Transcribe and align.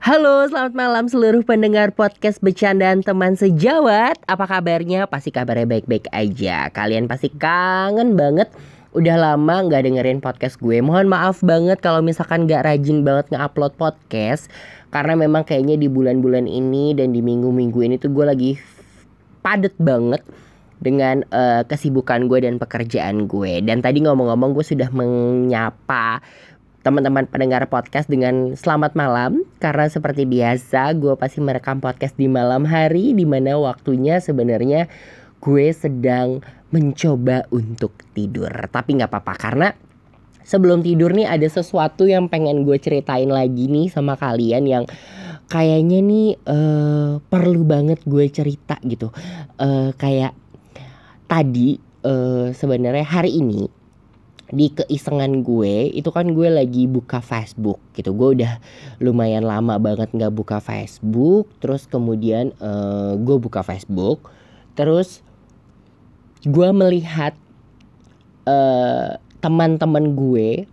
Halo, 0.00 0.48
selamat 0.48 0.72
malam 0.72 1.04
seluruh 1.04 1.44
pendengar 1.44 1.92
podcast 1.92 2.40
Bercandaan 2.40 3.04
Teman 3.04 3.36
Sejawat. 3.36 4.16
Apa 4.24 4.48
kabarnya? 4.48 5.04
Pasti 5.04 5.28
kabarnya 5.28 5.68
baik-baik 5.68 6.08
aja. 6.16 6.72
Kalian 6.72 7.12
pasti 7.12 7.28
kangen 7.28 8.16
banget. 8.16 8.48
Udah 8.96 9.20
lama 9.20 9.68
gak 9.68 9.84
dengerin 9.84 10.24
podcast 10.24 10.56
gue. 10.64 10.80
Mohon 10.80 11.12
maaf 11.12 11.44
banget 11.44 11.84
kalau 11.84 12.00
misalkan 12.00 12.48
gak 12.48 12.64
rajin 12.64 13.04
banget 13.04 13.28
nge-upload 13.28 13.76
podcast. 13.76 14.48
Karena 14.88 15.20
memang 15.20 15.44
kayaknya 15.44 15.76
di 15.76 15.92
bulan-bulan 15.92 16.48
ini 16.48 16.96
dan 16.96 17.12
di 17.12 17.20
minggu-minggu 17.20 17.84
ini 17.84 18.00
tuh 18.00 18.08
gue 18.08 18.24
lagi 18.24 18.50
padet 19.44 19.76
banget 19.76 20.24
dengan 20.84 21.24
uh, 21.32 21.64
kesibukan 21.64 22.28
gue 22.28 22.44
dan 22.44 22.60
pekerjaan 22.60 23.24
gue. 23.24 23.64
Dan 23.64 23.80
tadi 23.80 24.04
ngomong-ngomong 24.04 24.52
gue 24.52 24.62
sudah 24.62 24.92
menyapa 24.92 26.20
teman-teman 26.84 27.24
pendengar 27.24 27.64
podcast 27.72 28.12
dengan 28.12 28.52
selamat 28.52 28.92
malam. 28.92 29.40
Karena 29.56 29.88
seperti 29.88 30.28
biasa 30.28 30.92
gue 31.00 31.16
pasti 31.16 31.40
merekam 31.40 31.80
podcast 31.80 32.12
di 32.20 32.28
malam 32.28 32.68
hari 32.68 33.16
di 33.16 33.24
mana 33.24 33.56
waktunya 33.56 34.20
sebenarnya 34.20 34.92
gue 35.40 35.66
sedang 35.72 36.44
mencoba 36.68 37.48
untuk 37.48 37.96
tidur. 38.12 38.52
Tapi 38.68 39.00
nggak 39.00 39.08
apa-apa 39.08 39.34
karena 39.40 39.68
sebelum 40.44 40.84
tidur 40.84 41.16
nih 41.16 41.24
ada 41.24 41.48
sesuatu 41.48 42.04
yang 42.04 42.28
pengen 42.28 42.68
gue 42.68 42.76
ceritain 42.76 43.32
lagi 43.32 43.64
nih 43.64 43.88
sama 43.88 44.20
kalian 44.20 44.68
yang 44.68 44.84
kayaknya 45.48 46.04
nih 46.04 46.28
uh, 46.44 47.20
perlu 47.32 47.64
banget 47.64 48.04
gue 48.04 48.28
cerita 48.28 48.76
gitu. 48.84 49.08
Uh, 49.56 49.96
kayak 49.96 50.36
tadi 51.34 51.82
uh, 52.06 52.54
sebenarnya 52.54 53.02
hari 53.02 53.42
ini 53.42 53.66
di 54.54 54.70
keisengan 54.70 55.42
gue 55.42 55.90
itu 55.90 56.06
kan 56.14 56.30
gue 56.30 56.46
lagi 56.46 56.86
buka 56.86 57.18
Facebook 57.18 57.82
gitu. 57.98 58.14
Gue 58.14 58.38
udah 58.38 58.62
lumayan 59.02 59.42
lama 59.42 59.74
banget 59.82 60.14
nggak 60.14 60.30
buka 60.30 60.62
Facebook 60.62 61.50
terus 61.58 61.90
kemudian 61.90 62.54
uh, 62.62 63.18
gue 63.18 63.36
buka 63.42 63.66
Facebook 63.66 64.30
terus 64.78 65.26
gue 66.46 66.68
melihat 66.70 67.34
uh, 68.46 69.18
teman-teman 69.42 70.14
gue 70.14 70.70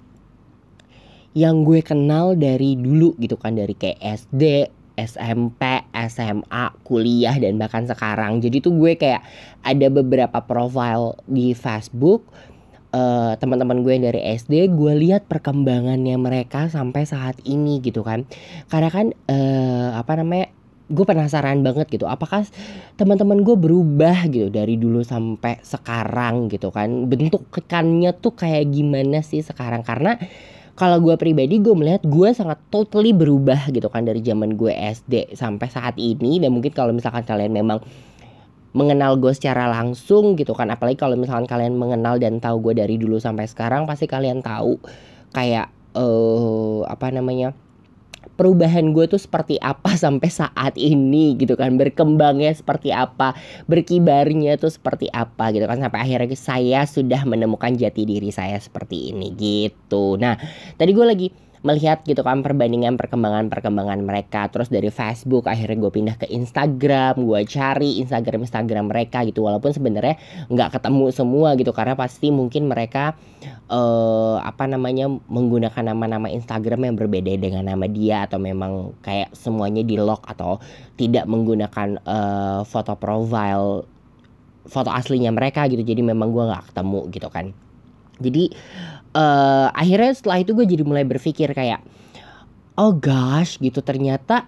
yang 1.34 1.66
gue 1.66 1.81
kenal 1.81 2.38
dari 2.38 2.78
dulu 2.78 3.18
gitu 3.18 3.34
kan 3.40 3.58
dari 3.58 3.73
kayak 3.73 3.98
SD 3.98 4.70
SMP, 5.00 5.86
SMA, 6.08 6.66
kuliah 6.84 7.36
dan 7.38 7.59
bahkan 7.61 7.88
sekarang. 7.88 8.44
Jadi 8.44 8.59
tuh 8.64 8.75
gue 8.75 9.00
kayak 9.00 9.23
ada 9.64 9.88
beberapa 9.88 10.39
profile 10.44 11.20
di 11.28 11.56
Facebook 11.56 12.28
uh, 12.95 13.34
teman-teman 13.39 13.81
gue 13.81 13.92
yang 13.97 14.06
dari 14.08 14.22
SD 14.38 14.72
gue 14.72 14.94
lihat 14.95 15.25
perkembangannya 15.28 16.16
mereka 16.19 16.67
sampai 16.67 17.08
saat 17.08 17.39
ini 17.47 17.80
gitu 17.81 18.03
kan. 18.06 18.28
Karena 18.67 18.89
kan 18.92 19.16
uh, 19.31 19.97
apa 19.97 20.22
namanya 20.22 20.52
gue 20.92 21.06
penasaran 21.08 21.64
banget 21.64 21.88
gitu 21.88 22.03
apakah 22.03 22.44
teman-teman 23.00 23.47
gue 23.47 23.56
berubah 23.56 24.28
gitu 24.28 24.52
dari 24.52 24.75
dulu 24.75 25.02
sampai 25.02 25.64
sekarang 25.64 26.52
gitu 26.52 26.69
kan? 26.69 27.08
Bentuk 27.08 27.47
kekannya 27.50 28.12
tuh 28.19 28.36
kayak 28.36 28.69
gimana 28.69 29.23
sih 29.23 29.42
sekarang? 29.42 29.88
Karena 29.88 30.19
kalau 30.75 30.97
gue 31.03 31.16
pribadi 31.19 31.59
gue 31.59 31.75
melihat 31.75 32.02
gue 32.03 32.30
sangat 32.31 32.58
totally 32.72 33.11
berubah 33.11 33.69
gitu 33.69 33.91
kan 33.91 34.08
dari 34.08 34.23
zaman 34.23 34.55
gue 34.55 34.72
SD 34.72 35.36
sampai 35.36 35.67
saat 35.67 35.95
ini. 36.00 36.41
Dan 36.41 36.55
mungkin 36.55 36.72
kalau 36.73 36.95
misalkan 36.95 37.23
kalian 37.28 37.52
memang 37.52 37.80
mengenal 38.72 39.19
gue 39.19 39.36
secara 39.36 39.67
langsung 39.67 40.39
gitu 40.39 40.55
kan 40.55 40.72
apalagi 40.72 40.95
kalau 40.95 41.19
misalkan 41.19 41.44
kalian 41.44 41.75
mengenal 41.75 42.16
dan 42.16 42.39
tahu 42.39 42.72
gue 42.72 42.80
dari 42.80 42.95
dulu 42.95 43.19
sampai 43.19 43.44
sekarang 43.44 43.83
pasti 43.83 44.08
kalian 44.08 44.39
tahu 44.39 44.80
kayak 45.36 45.67
uh, 45.95 46.88
apa 46.88 47.11
namanya 47.11 47.52
perubahan 48.42 48.89
gue 48.89 49.06
tuh 49.06 49.22
seperti 49.22 49.61
apa 49.61 49.94
sampai 50.03 50.25
saat 50.34 50.73
ini 50.73 51.38
gitu 51.38 51.53
kan. 51.53 51.78
Berkembangnya 51.78 52.50
seperti 52.57 52.90
apa 52.90 53.38
berkibarnya 53.69 54.57
tuh 54.57 54.74
seperti 54.74 55.13
apa 55.13 55.53
gitu 55.53 55.69
kan. 55.69 55.78
Sampai 55.78 56.02
akhirnya 56.02 56.34
saya 56.34 56.81
sudah 56.90 57.22
menemukan 57.29 57.78
jati 57.78 58.09
diri 58.09 58.34
saya 58.34 58.57
seperti 58.57 59.13
ini 59.13 59.29
gitu. 59.38 60.18
Nah 60.18 60.41
tadi 60.81 60.90
gue 60.97 61.06
lagi 61.06 61.50
melihat 61.61 62.01
gitu 62.09 62.25
kan 62.25 62.41
perbandingan 62.41 62.97
perkembangan-perkembangan 62.97 64.01
mereka. 64.01 64.49
Terus 64.49 64.73
dari 64.73 64.89
Facebook 64.89 65.45
akhirnya 65.45 65.77
gue 65.77 65.91
pindah 65.94 66.16
ke 66.17 66.27
Instagram 66.29 67.22
gue 67.22 67.41
cari 67.45 68.01
Instagram 68.01 68.45
Instagram 68.45 68.89
mereka 68.89 69.22
gitu. 69.25 69.45
Walaupun 69.45 69.69
sebenarnya 69.69 70.17
nggak 70.49 70.77
ketemu 70.77 71.05
semua 71.13 71.53
gitu 71.53 71.69
karena 71.72 71.94
pasti 71.94 72.33
mungkin 72.33 72.66
mereka 72.66 73.13
uh, 73.69 74.41
apa 74.41 74.66
namanya 74.66 75.05
menggunakan 75.29 75.94
nama-nama 75.94 76.33
Instagram 76.33 76.89
yang 76.89 76.95
berbeda 76.97 77.33
dengan 77.38 77.69
nama 77.69 77.85
dia 77.85 78.25
atau 78.25 78.41
memang 78.41 78.97
kayak 79.05 79.29
semuanya 79.38 79.85
di 79.85 80.01
lock 80.01 80.25
atau 80.25 80.57
tidak 80.97 81.29
menggunakan 81.29 82.01
uh, 82.03 82.61
foto 82.66 82.97
profile 82.97 83.85
foto 84.66 84.89
aslinya 84.89 85.29
mereka 85.29 85.69
gitu. 85.69 85.81
Jadi 85.85 86.01
memang 86.01 86.33
gue 86.33 86.41
nggak 86.41 86.73
ketemu 86.73 86.99
gitu 87.13 87.29
kan. 87.29 87.53
Jadi 88.22 88.53
uh, 89.16 89.67
akhirnya 89.72 90.11
setelah 90.16 90.38
itu 90.44 90.51
gue 90.55 90.66
jadi 90.67 90.83
mulai 90.83 91.03
berpikir 91.07 91.51
kayak 91.51 91.83
oh 92.79 92.95
gosh 92.95 93.59
gitu 93.59 93.83
ternyata 93.83 94.47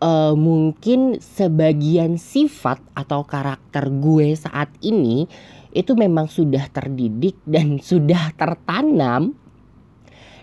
uh, 0.00 0.36
mungkin 0.36 1.20
sebagian 1.20 2.20
sifat 2.20 2.80
atau 2.92 3.24
karakter 3.24 3.88
gue 3.88 4.36
saat 4.36 4.68
ini 4.84 5.28
itu 5.74 5.92
memang 5.98 6.30
sudah 6.30 6.70
terdidik 6.70 7.40
dan 7.44 7.80
sudah 7.90 8.32
tertanam 8.36 9.34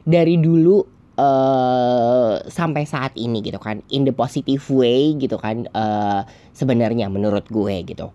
dari 0.02 0.42
dulu 0.42 0.82
uh, 1.16 2.42
sampai 2.50 2.84
saat 2.90 3.14
ini 3.16 3.46
gitu 3.46 3.62
kan 3.62 3.86
in 3.94 4.04
the 4.04 4.14
positive 4.14 4.66
way 4.74 5.14
gitu 5.16 5.38
kan 5.38 5.70
uh, 5.78 6.26
sebenarnya 6.52 7.08
menurut 7.08 7.46
gue 7.48 7.86
gitu 7.86 8.10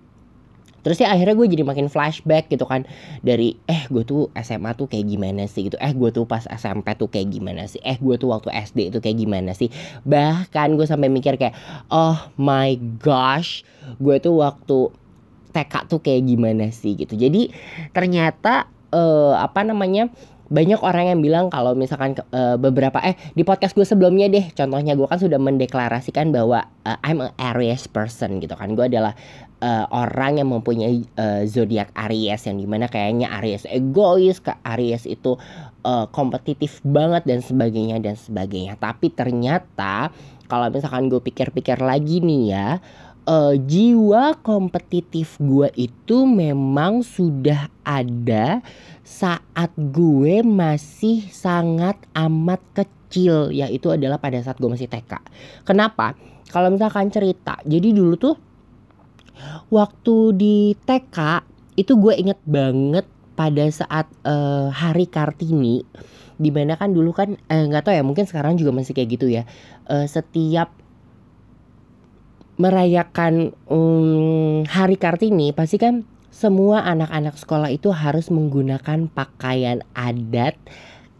terus 0.87 1.03
ya 1.03 1.11
akhirnya 1.11 1.35
gue 1.35 1.51
jadi 1.51 1.67
makin 1.67 1.91
flashback 1.91 2.47
gitu 2.47 2.63
kan. 2.63 2.87
Dari 3.27 3.59
eh 3.67 3.91
gue 3.91 4.07
tuh 4.07 4.31
SMA 4.39 4.79
tuh 4.79 4.87
kayak 4.87 5.11
gimana 5.11 5.51
sih? 5.51 5.67
Gitu. 5.67 5.75
Eh 5.83 5.91
gue 5.91 6.15
tuh 6.15 6.31
pas 6.31 6.47
SMP 6.47 6.95
tuh 6.95 7.11
kayak 7.11 7.35
gimana 7.35 7.67
sih? 7.67 7.83
Eh 7.83 7.99
gue 7.99 8.15
tuh 8.15 8.31
waktu 8.31 8.55
SD 8.55 8.95
itu 8.95 9.03
kayak 9.03 9.19
gimana 9.19 9.51
sih? 9.51 9.67
Bahkan 10.07 10.79
gue 10.79 10.87
sampai 10.87 11.11
mikir 11.11 11.35
kayak 11.35 11.59
oh 11.91 12.15
my 12.39 12.79
gosh 13.03 13.67
gue 13.99 14.23
tuh 14.23 14.39
waktu 14.39 14.95
TK 15.51 15.75
tuh 15.91 15.99
kayak 15.99 16.23
gimana 16.23 16.71
sih? 16.71 16.95
Gitu. 16.95 17.19
Jadi 17.19 17.51
ternyata 17.91 18.71
uh, 18.95 19.35
apa 19.43 19.67
namanya 19.67 20.07
banyak 20.47 20.79
orang 20.79 21.11
yang 21.11 21.21
bilang 21.23 21.47
kalau 21.51 21.75
misalkan 21.75 22.15
uh, 22.31 22.55
beberapa 22.55 23.03
eh 23.03 23.19
di 23.35 23.43
podcast 23.43 23.75
gue 23.75 23.83
sebelumnya 23.83 24.31
deh 24.31 24.47
contohnya 24.55 24.95
gue 24.95 25.07
kan 25.11 25.19
sudah 25.19 25.43
mendeklarasikan 25.43 26.31
bahwa 26.31 26.63
uh, 26.87 26.99
I'm 27.03 27.19
a 27.19 27.35
Aries 27.51 27.91
person 27.91 28.39
gitu 28.39 28.55
kan. 28.55 28.79
Gue 28.79 28.87
adalah 28.87 29.19
uh, 29.63 29.87
orang 29.93 30.43
yang 30.43 30.49
mempunyai 30.51 31.05
uh, 31.17 31.43
zodiak 31.49 31.93
Aries 31.95 32.45
yang 32.49 32.57
di 32.61 32.67
mana 32.69 32.91
kayaknya 32.91 33.31
Aries 33.41 33.65
egois 33.69 34.41
ke 34.41 34.53
Aries 34.65 35.09
itu 35.09 35.37
uh, 35.85 36.07
kompetitif 36.13 36.81
banget 36.85 37.25
dan 37.25 37.41
sebagainya 37.41 38.01
dan 38.03 38.17
sebagainya 38.19 38.77
tapi 38.77 39.13
ternyata 39.13 40.11
kalau 40.47 40.71
misalkan 40.71 41.11
gue 41.11 41.21
pikir-pikir 41.21 41.81
lagi 41.83 42.23
nih 42.23 42.43
ya 42.53 42.69
uh, 43.27 43.55
jiwa 43.59 44.39
kompetitif 44.41 45.37
gue 45.43 45.69
itu 45.77 46.25
memang 46.25 47.03
sudah 47.03 47.69
ada 47.83 48.63
saat 49.03 49.71
gue 49.77 50.41
masih 50.43 51.27
sangat 51.31 51.99
amat 52.15 52.63
kecil 52.73 53.51
yaitu 53.55 53.91
adalah 53.95 54.19
pada 54.19 54.39
saat 54.43 54.59
gue 54.59 54.71
masih 54.71 54.91
TK. 54.91 55.23
Kenapa? 55.67 56.15
Kalau 56.47 56.71
misalkan 56.71 57.11
cerita, 57.11 57.59
jadi 57.67 57.91
dulu 57.91 58.15
tuh 58.15 58.35
waktu 59.69 60.17
di 60.37 60.57
TK 60.87 61.45
itu 61.77 61.93
gue 61.97 62.15
inget 62.17 62.41
banget 62.49 63.05
pada 63.37 63.69
saat 63.69 64.09
uh, 64.25 64.73
hari 64.73 65.07
Kartini 65.07 65.85
di 66.37 66.51
mana 66.53 66.77
kan 66.77 66.93
dulu 66.93 67.17
kan 67.17 67.37
nggak 67.49 67.83
uh, 67.83 67.85
tahu 67.85 67.95
ya 67.97 68.05
mungkin 68.05 68.29
sekarang 68.29 68.61
juga 68.61 68.73
masih 68.73 68.93
kayak 68.93 69.09
gitu 69.17 69.27
ya 69.29 69.49
uh, 69.89 70.05
setiap 70.05 70.73
merayakan 72.57 73.53
um, 73.69 74.65
Hari 74.65 74.97
Kartini 74.97 75.53
pasti 75.53 75.77
kan 75.77 76.09
semua 76.33 76.85
anak-anak 76.85 77.37
sekolah 77.37 77.73
itu 77.73 77.93
harus 77.93 78.33
menggunakan 78.33 79.09
pakaian 79.13 79.85
adat 79.93 80.57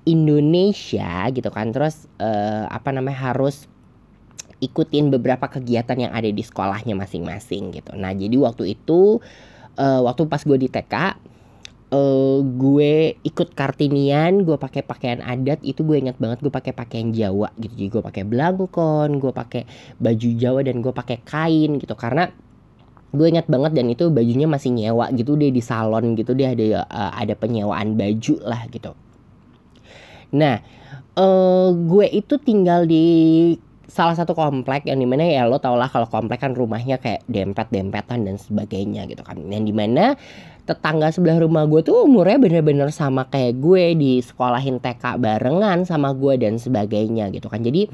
Indonesia 0.09 1.29
gitu 1.33 1.49
kan. 1.53 1.73
Terus 1.73 2.09
uh, 2.21 2.69
apa 2.69 2.93
namanya 2.93 3.33
harus 3.33 3.69
ikutin 4.61 5.13
beberapa 5.13 5.47
kegiatan 5.47 5.97
yang 5.97 6.13
ada 6.13 6.29
di 6.29 6.41
sekolahnya 6.41 6.97
masing-masing 6.97 7.77
gitu. 7.77 7.93
Nah 7.95 8.13
jadi 8.17 8.37
waktu 8.41 8.77
itu 8.79 9.21
uh, 9.77 10.01
waktu 10.05 10.23
pas 10.29 10.41
gue 10.41 10.57
di 10.57 10.69
TK 10.73 10.95
uh, 11.93 12.39
gue 12.43 13.21
ikut 13.21 13.49
kartinian 13.53 14.43
gue 14.43 14.57
pakai 14.57 14.83
pakaian 14.83 15.21
adat 15.21 15.61
itu 15.61 15.85
gue 15.85 16.01
ingat 16.01 16.17
banget 16.17 16.41
gue 16.41 16.53
pakai 16.53 16.73
pakaian 16.73 17.13
Jawa 17.13 17.53
gitu. 17.61 17.75
Jadi 17.77 17.89
gue 17.93 18.03
pakai 18.03 18.23
belangkon 18.25 19.21
gue 19.21 19.33
pakai 19.33 19.63
baju 20.01 20.29
Jawa 20.41 20.61
dan 20.65 20.81
gue 20.81 20.93
pakai 20.93 21.19
kain 21.23 21.77
gitu. 21.77 21.93
Karena 21.93 22.33
gue 23.17 23.27
ingat 23.29 23.47
banget 23.49 23.73
dan 23.77 23.87
itu 23.89 24.13
bajunya 24.13 24.45
masih 24.51 24.75
nyewa 24.75 25.09
gitu 25.15 25.39
deh 25.41 25.49
di 25.49 25.63
salon 25.65 26.19
gitu 26.19 26.37
dia 26.37 26.53
ada 26.53 26.85
uh, 26.85 27.13
ada 27.17 27.33
penyewaan 27.39 27.97
baju 27.97 28.35
lah 28.45 28.67
gitu. 28.69 28.93
Nah, 30.35 30.59
uh, 31.15 31.71
gue 31.73 32.07
itu 32.11 32.35
tinggal 32.43 32.85
di 32.85 33.05
salah 33.97 34.13
satu 34.13 34.37
komplek 34.37 34.85
yang 34.85 35.01
di 35.01 35.09
mana 35.09 35.25
ya 35.25 35.49
lo 35.49 35.57
tau 35.57 35.73
lah 35.73 35.89
kalau 35.89 36.05
komplek 36.05 36.45
kan 36.45 36.53
rumahnya 36.53 37.01
kayak 37.01 37.25
dempet-dempetan 37.33 38.29
dan 38.29 38.37
sebagainya 38.37 39.09
gitu 39.09 39.25
kan. 39.25 39.41
Yang 39.49 39.73
di 39.73 39.75
mana 39.75 40.05
tetangga 40.69 41.09
sebelah 41.09 41.41
rumah 41.41 41.65
gue 41.65 41.81
tuh 41.81 42.05
umurnya 42.05 42.37
bener-bener 42.37 42.93
sama 42.93 43.25
kayak 43.33 43.57
gue 43.57 43.97
di 43.97 44.21
sekolahin 44.21 44.85
TK 44.85 45.17
barengan 45.17 45.89
sama 45.89 46.13
gue 46.13 46.37
dan 46.37 46.61
sebagainya 46.61 47.33
gitu 47.33 47.49
kan. 47.49 47.65
Jadi 47.65 47.89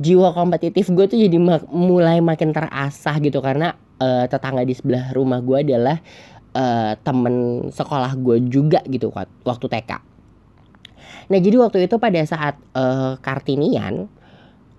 jiwa 0.00 0.32
kompetitif 0.32 0.88
gue 0.88 1.04
tuh 1.04 1.20
jadi 1.20 1.36
mak 1.36 1.68
mulai 1.68 2.24
makin 2.24 2.56
terasah 2.56 3.20
gitu 3.20 3.44
karena 3.44 3.76
uh, 4.00 4.24
tetangga 4.24 4.64
di 4.64 4.72
sebelah 4.72 5.12
rumah 5.12 5.44
gue 5.44 5.68
adalah 5.68 6.00
uh, 6.56 6.96
temen 7.04 7.68
sekolah 7.68 8.16
gue 8.16 8.40
juga 8.48 8.80
gitu 8.88 9.12
waktu 9.44 9.66
TK. 9.68 9.92
Nah 11.26 11.38
jadi 11.42 11.56
waktu 11.60 11.84
itu 11.84 12.00
pada 12.00 12.24
saat 12.24 12.56
uh, 12.72 13.20
kartinian 13.20 14.08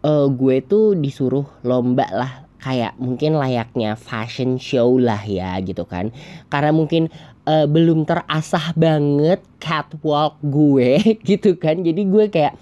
uh, 0.08 0.28
gue 0.32 0.64
tuh 0.64 0.96
disuruh 0.96 1.44
lomba 1.68 2.08
lah 2.16 2.32
kayak 2.58 2.98
mungkin 2.98 3.38
layaknya 3.38 3.94
fashion 4.00 4.58
show 4.58 4.98
lah 4.98 5.22
ya 5.28 5.60
gitu 5.62 5.84
kan. 5.84 6.10
Karena 6.50 6.72
mungkin 6.74 7.12
uh, 7.46 7.68
belum 7.68 8.08
terasah 8.08 8.74
banget 8.74 9.44
catwalk 9.60 10.40
gue 10.42 10.98
gitu 11.30 11.60
kan. 11.60 11.84
Jadi 11.84 12.08
gue 12.08 12.26
kayak 12.32 12.56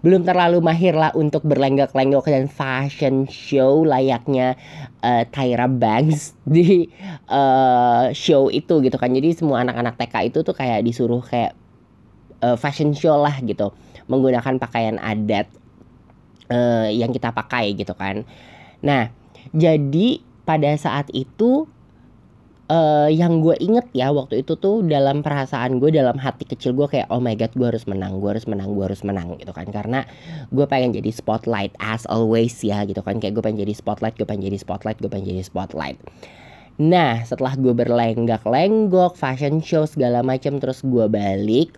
belum 0.00 0.24
terlalu 0.24 0.64
mahir 0.64 0.96
lah 0.96 1.12
untuk 1.12 1.44
berlenggak-lenggok 1.44 2.24
dan 2.24 2.48
fashion 2.48 3.28
show 3.28 3.84
layaknya 3.84 4.56
uh, 5.04 5.28
Tyra 5.28 5.68
Banks 5.68 6.32
di 6.48 6.88
uh, 7.28 8.08
show 8.16 8.48
itu 8.48 8.80
gitu 8.80 8.96
kan. 8.96 9.12
Jadi 9.12 9.36
semua 9.36 9.60
anak-anak 9.60 10.00
TK 10.00 10.32
itu 10.32 10.38
tuh 10.40 10.56
kayak 10.56 10.86
disuruh 10.88 11.20
kayak 11.20 11.52
uh, 12.40 12.56
fashion 12.56 12.96
show 12.96 13.20
lah 13.20 13.34
gitu. 13.44 13.74
Menggunakan 14.08 14.56
pakaian 14.56 14.96
adat 14.96 15.59
uh, 16.50 16.88
yang 16.90 17.14
kita 17.14 17.30
pakai 17.30 17.72
gitu 17.78 17.94
kan. 17.94 18.26
Nah, 18.82 19.08
jadi 19.54 20.20
pada 20.44 20.74
saat 20.76 21.08
itu 21.14 21.70
uh, 22.70 23.08
yang 23.10 23.42
gue 23.42 23.58
inget 23.58 23.86
ya 23.94 24.14
waktu 24.14 24.42
itu 24.46 24.54
tuh 24.58 24.82
dalam 24.86 25.22
perasaan 25.22 25.82
gue 25.82 25.90
dalam 25.94 26.16
hati 26.16 26.46
kecil 26.46 26.74
gue 26.74 26.86
kayak 26.86 27.10
oh 27.10 27.18
my 27.22 27.34
god 27.38 27.54
gue 27.54 27.66
harus 27.66 27.84
menang 27.86 28.22
gue 28.22 28.30
harus 28.30 28.46
menang 28.46 28.74
gue 28.74 28.84
harus 28.86 29.02
menang 29.02 29.36
gitu 29.38 29.50
kan. 29.50 29.66
Karena 29.68 30.06
gue 30.50 30.66
pengen 30.70 30.94
jadi 30.94 31.10
spotlight 31.10 31.74
as 31.82 32.06
always 32.10 32.54
ya 32.62 32.86
gitu 32.86 33.02
kan. 33.02 33.18
Kayak 33.18 33.40
gue 33.40 33.42
pengen 33.46 33.58
jadi 33.66 33.74
spotlight 33.74 34.14
gue 34.16 34.26
pengen 34.26 34.50
jadi 34.50 34.58
spotlight 34.58 34.98
gue 35.02 35.10
pengen 35.10 35.26
jadi 35.36 35.44
spotlight. 35.46 35.98
Nah 36.80 37.20
setelah 37.28 37.58
gue 37.60 37.76
berlenggak-lenggok 37.76 39.18
fashion 39.18 39.60
show 39.60 39.84
segala 39.84 40.24
macam 40.24 40.56
terus 40.62 40.80
gue 40.80 41.06
balik 41.10 41.76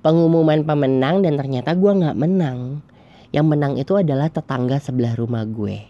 pengumuman 0.00 0.64
pemenang 0.64 1.20
dan 1.20 1.36
ternyata 1.36 1.76
gue 1.76 1.92
nggak 1.92 2.16
menang 2.16 2.80
yang 3.30 3.46
menang 3.46 3.78
itu 3.78 3.94
adalah 3.94 4.30
tetangga 4.30 4.82
sebelah 4.82 5.14
rumah 5.14 5.46
gue. 5.46 5.86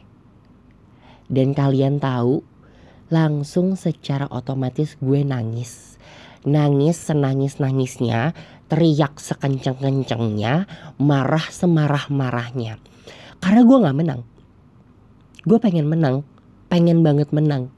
Dan 1.30 1.56
kalian 1.56 2.02
tahu, 2.02 2.44
langsung 3.08 3.74
secara 3.74 4.28
otomatis 4.28 4.96
gue 5.00 5.24
nangis. 5.24 5.96
Nangis 6.44 6.96
senangis-nangisnya, 6.96 8.32
teriak 8.68 9.20
sekenceng-kencengnya, 9.20 10.64
marah 10.96 11.46
semarah-marahnya. 11.48 12.80
Karena 13.40 13.60
gue 13.64 13.76
gak 13.84 13.98
menang. 13.98 14.20
Gue 15.44 15.56
pengen 15.56 15.88
menang, 15.88 16.26
pengen 16.68 17.00
banget 17.00 17.32
menang. 17.32 17.72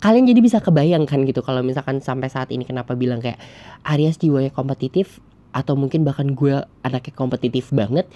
Kalian 0.00 0.28
jadi 0.28 0.40
bisa 0.44 0.60
kebayangkan 0.60 1.24
gitu 1.24 1.40
kalau 1.40 1.64
misalkan 1.64 2.04
sampai 2.04 2.28
saat 2.28 2.52
ini 2.52 2.68
kenapa 2.68 2.92
bilang 2.92 3.24
kayak 3.24 3.40
Aries 3.88 4.20
jiwanya 4.20 4.52
kompetitif 4.52 5.20
atau 5.54 5.78
mungkin 5.78 6.02
bahkan 6.02 6.34
gue 6.34 6.58
anaknya 6.82 7.14
kompetitif 7.14 7.70
banget 7.70 8.10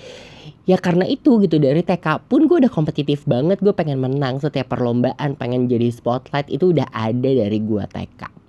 ya 0.67 0.75
karena 0.77 1.07
itu 1.07 1.39
gitu. 1.39 1.63
Dari 1.63 1.87
TK 1.87 2.27
pun 2.27 2.51
gue 2.51 2.67
udah 2.67 2.73
kompetitif 2.73 3.23
banget. 3.31 3.63
Gue 3.63 3.73
pengen 3.73 4.03
menang 4.03 4.43
setiap 4.43 4.75
perlombaan 4.75 5.39
pengen 5.39 5.71
jadi 5.71 5.89
spotlight. 5.95 6.51
Itu 6.51 6.75
udah 6.75 6.91
ada 6.91 7.31
dari 7.31 7.63
gue 7.63 7.85
TK 7.87 8.49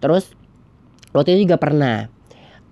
terus 0.00 0.32
waktu 1.16 1.36
itu 1.36 1.48
juga 1.48 1.58
pernah. 1.60 2.12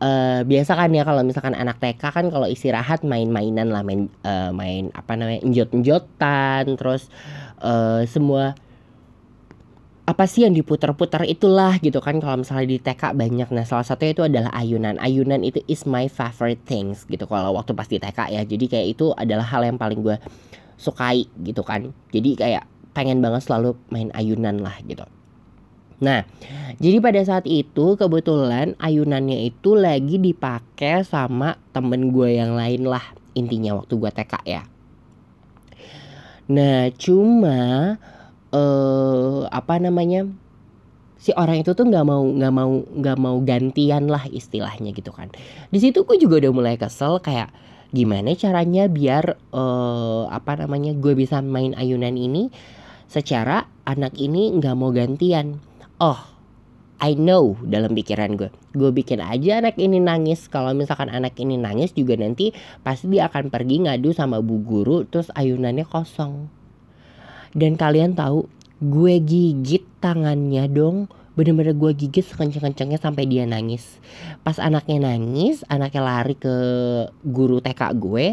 Uh, 0.05 0.43
biasa 0.45 0.75
kan 0.75 0.91
ya 0.93 1.07
kalau 1.07 1.23
misalkan 1.25 1.55
anak 1.57 1.81
TK 1.81 2.03
kan 2.13 2.27
kalau 2.29 2.45
istirahat 2.51 3.07
main-mainan 3.07 3.73
lah 3.73 3.81
main 3.81 4.11
uh, 4.27 4.51
main 4.53 4.91
apa 4.93 5.17
namanya 5.17 5.41
enjot-enjotan 5.47 6.77
terus 6.77 7.09
uh, 7.63 8.03
semua 8.05 8.59
apa 10.05 10.29
sih 10.29 10.45
yang 10.45 10.53
diputar-putar 10.53 11.25
itulah 11.25 11.81
gitu 11.81 11.97
kan 12.05 12.21
kalau 12.21 12.45
misalnya 12.45 12.77
di 12.77 12.79
TK 12.81 13.17
banyak. 13.17 13.49
Nah 13.49 13.65
salah 13.65 13.89
satunya 13.89 14.13
itu 14.13 14.25
adalah 14.25 14.53
ayunan. 14.53 15.01
Ayunan 15.01 15.41
itu 15.41 15.65
is 15.65 15.89
my 15.89 16.13
favorite 16.13 16.61
things 16.69 17.09
gitu 17.09 17.25
kalau 17.25 17.57
waktu 17.57 17.73
pas 17.73 17.89
di 17.89 17.97
TK 17.97 18.37
ya. 18.37 18.43
Jadi 18.45 18.65
kayak 18.69 18.87
itu 18.97 19.17
adalah 19.17 19.49
hal 19.49 19.65
yang 19.65 19.81
paling 19.81 20.05
gue 20.05 20.21
sukai 20.77 21.25
gitu 21.41 21.65
kan. 21.65 21.97
Jadi 22.13 22.37
kayak 22.37 22.69
pengen 22.93 23.25
banget 23.25 23.49
selalu 23.49 23.81
main 23.89 24.13
ayunan 24.13 24.61
lah 24.61 24.77
gitu. 24.85 25.09
Nah, 26.05 26.29
jadi 26.85 27.01
pada 27.01 27.25
saat 27.25 27.49
itu 27.49 27.97
kebetulan 27.97 28.77
ayunannya 28.77 29.49
itu 29.49 29.73
lagi 29.73 30.21
dipakai 30.21 31.01
sama 31.01 31.57
temen 31.73 32.13
gue 32.13 32.37
yang 32.37 32.53
lain 32.53 32.85
lah 32.85 33.03
intinya 33.33 33.81
waktu 33.81 33.97
gue 33.97 34.11
TK 34.13 34.35
ya. 34.45 34.63
Nah, 36.45 36.93
cuma 37.01 37.97
uh, 38.55 39.51
apa 39.51 39.83
namanya 39.83 40.31
si 41.19 41.35
orang 41.35 41.65
itu 41.65 41.75
tuh 41.75 41.89
nggak 41.89 42.07
mau 42.07 42.23
nggak 42.23 42.53
mau 42.55 42.73
nggak 42.85 43.19
mau 43.19 43.37
gantian 43.43 44.07
lah 44.07 44.25
istilahnya 44.31 44.95
gitu 44.95 45.11
kan. 45.11 45.35
Di 45.73 45.79
situ 45.83 46.07
gue 46.07 46.17
juga 46.21 46.39
udah 46.39 46.53
mulai 46.55 46.75
kesel 46.79 47.19
kayak 47.19 47.51
gimana 47.95 48.35
caranya 48.35 48.91
biar 48.91 49.39
uh, 49.55 50.27
apa 50.31 50.67
namanya 50.67 50.95
gue 50.99 51.15
bisa 51.15 51.39
main 51.41 51.73
ayunan 51.79 52.15
ini 52.19 52.51
secara 53.07 53.71
anak 53.87 54.15
ini 54.19 54.55
nggak 54.55 54.75
mau 54.77 54.95
gantian. 54.95 55.59
Oh 55.99 56.19
I 57.03 57.19
know 57.19 57.59
dalam 57.65 57.93
pikiran 57.97 58.39
gue 58.39 58.51
gue 58.75 58.91
bikin 58.95 59.25
aja 59.25 59.65
anak 59.65 59.81
ini 59.81 59.99
nangis. 60.03 60.47
Kalau 60.53 60.77
misalkan 60.77 61.11
anak 61.11 61.35
ini 61.41 61.57
nangis 61.57 61.97
juga 61.97 62.21
nanti 62.21 62.53
pasti 62.85 63.11
dia 63.11 63.33
akan 63.33 63.51
pergi 63.51 63.89
ngadu 63.89 64.13
sama 64.13 64.39
bu 64.45 64.63
guru 64.63 65.09
terus 65.09 65.31
ayunannya 65.35 65.87
kosong 65.87 66.64
dan 67.55 67.79
kalian 67.79 68.19
tahu 68.19 68.51
gue 68.83 69.15
gigit 69.23 69.87
tangannya 70.03 70.67
dong. 70.69 71.07
Bener-bener 71.35 71.75
gue 71.75 71.91
gigit 71.99 72.23
sekenceng-kencengnya 72.23 72.99
sampai 73.03 73.27
dia 73.27 73.43
nangis. 73.43 73.99
Pas 74.47 74.59
anaknya 74.63 75.11
nangis 75.11 75.67
anaknya 75.67 76.03
lari 76.03 76.35
ke 76.39 76.55
guru 77.27 77.59
TK 77.59 77.83
gue. 77.99 78.27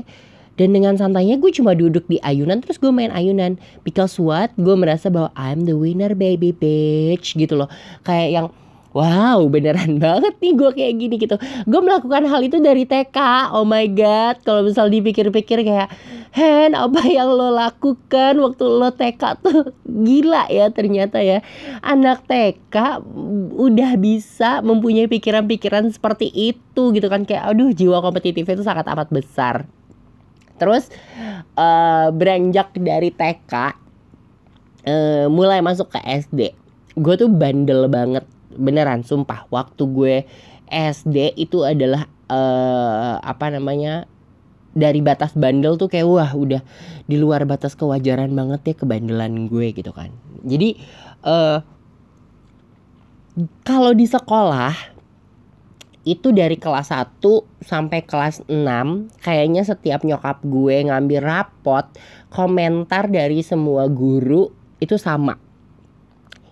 Dan 0.59 0.77
dengan 0.77 0.93
santainya 0.93 1.41
gue 1.41 1.49
cuma 1.49 1.73
duduk 1.73 2.05
di 2.05 2.21
ayunan 2.21 2.61
terus 2.61 2.77
gue 2.77 2.93
main 2.93 3.09
ayunan. 3.09 3.57
Because 3.81 4.21
what? 4.21 4.53
Gue 4.53 4.77
merasa 4.77 5.09
bahwa 5.09 5.33
I'm 5.33 5.65
the 5.65 5.73
winner 5.73 6.13
baby 6.13 6.53
bitch 6.53 7.33
gitu 7.33 7.57
loh. 7.57 7.69
Kayak 8.05 8.29
yang 8.29 8.47
Wow 8.91 9.47
beneran 9.47 10.03
banget 10.03 10.35
nih 10.43 10.51
gue 10.51 10.71
kayak 10.75 10.93
gini 10.99 11.15
gitu. 11.15 11.39
Gue 11.63 11.79
melakukan 11.79 12.27
hal 12.27 12.43
itu 12.43 12.59
dari 12.59 12.83
TK 12.83 13.17
Oh 13.55 13.63
my 13.63 13.87
god. 13.87 14.43
Kalau 14.43 14.67
misal 14.67 14.91
dipikir-pikir 14.91 15.63
kayak 15.63 15.87
Hen 16.35 16.75
apa 16.75 16.99
yang 17.07 17.31
lo 17.31 17.55
lakukan 17.55 18.35
waktu 18.39 18.63
lo 18.67 18.91
TK 18.91 19.23
tuh 19.39 19.71
Gila 19.87 20.51
ya 20.51 20.67
ternyata 20.75 21.23
ya. 21.23 21.39
Anak 21.79 22.27
TK 22.27 22.99
udah 23.55 23.95
bisa 23.95 24.59
mempunyai 24.59 25.07
pikiran-pikiran 25.07 25.87
seperti 25.87 26.27
itu 26.27 26.91
gitu 26.91 27.07
kan. 27.07 27.23
Kayak 27.23 27.47
aduh 27.55 27.71
jiwa 27.71 28.03
kompetitifnya 28.03 28.59
itu 28.59 28.67
sangat 28.67 28.91
amat 28.91 29.07
besar. 29.07 29.71
Terus 30.59 30.91
uh, 31.55 32.11
beranjak 32.11 32.75
dari 32.75 33.09
TK 33.09 33.53
uh, 33.55 33.71
eh, 34.85 35.25
Mulai 35.25 35.57
masuk 35.65 35.89
ke 35.89 35.99
SD 36.05 36.53
Gue 37.01 37.15
tuh 37.17 37.31
bandel 37.31 37.89
banget 37.89 38.21
beneran 38.57 39.03
sumpah 39.03 39.47
waktu 39.51 39.83
gue 39.87 40.15
SD 40.71 41.35
itu 41.35 41.67
adalah 41.67 42.07
uh, 42.31 43.19
apa 43.19 43.51
namanya 43.51 44.07
dari 44.71 45.03
batas 45.03 45.35
bandel 45.35 45.75
tuh 45.75 45.91
kayak 45.91 46.07
wah 46.07 46.31
udah 46.31 46.63
di 47.03 47.19
luar 47.19 47.43
batas 47.43 47.75
kewajaran 47.75 48.31
banget 48.31 48.71
ya 48.71 48.75
kebandelan 48.79 49.51
gue 49.51 49.75
gitu 49.75 49.91
kan. 49.91 50.15
Jadi 50.47 50.79
uh, 51.27 51.59
kalau 53.67 53.91
di 53.91 54.07
sekolah 54.07 54.75
itu 56.01 56.33
dari 56.33 56.57
kelas 56.57 56.89
1 56.89 57.21
sampai 57.61 58.01
kelas 58.01 58.41
6 58.49 58.57
kayaknya 59.21 59.61
setiap 59.61 60.01
nyokap 60.01 60.41
gue 60.41 60.89
ngambil 60.89 61.21
rapot 61.21 61.85
komentar 62.33 63.05
dari 63.11 63.45
semua 63.45 63.85
guru 63.85 64.49
itu 64.81 64.97
sama. 64.97 65.37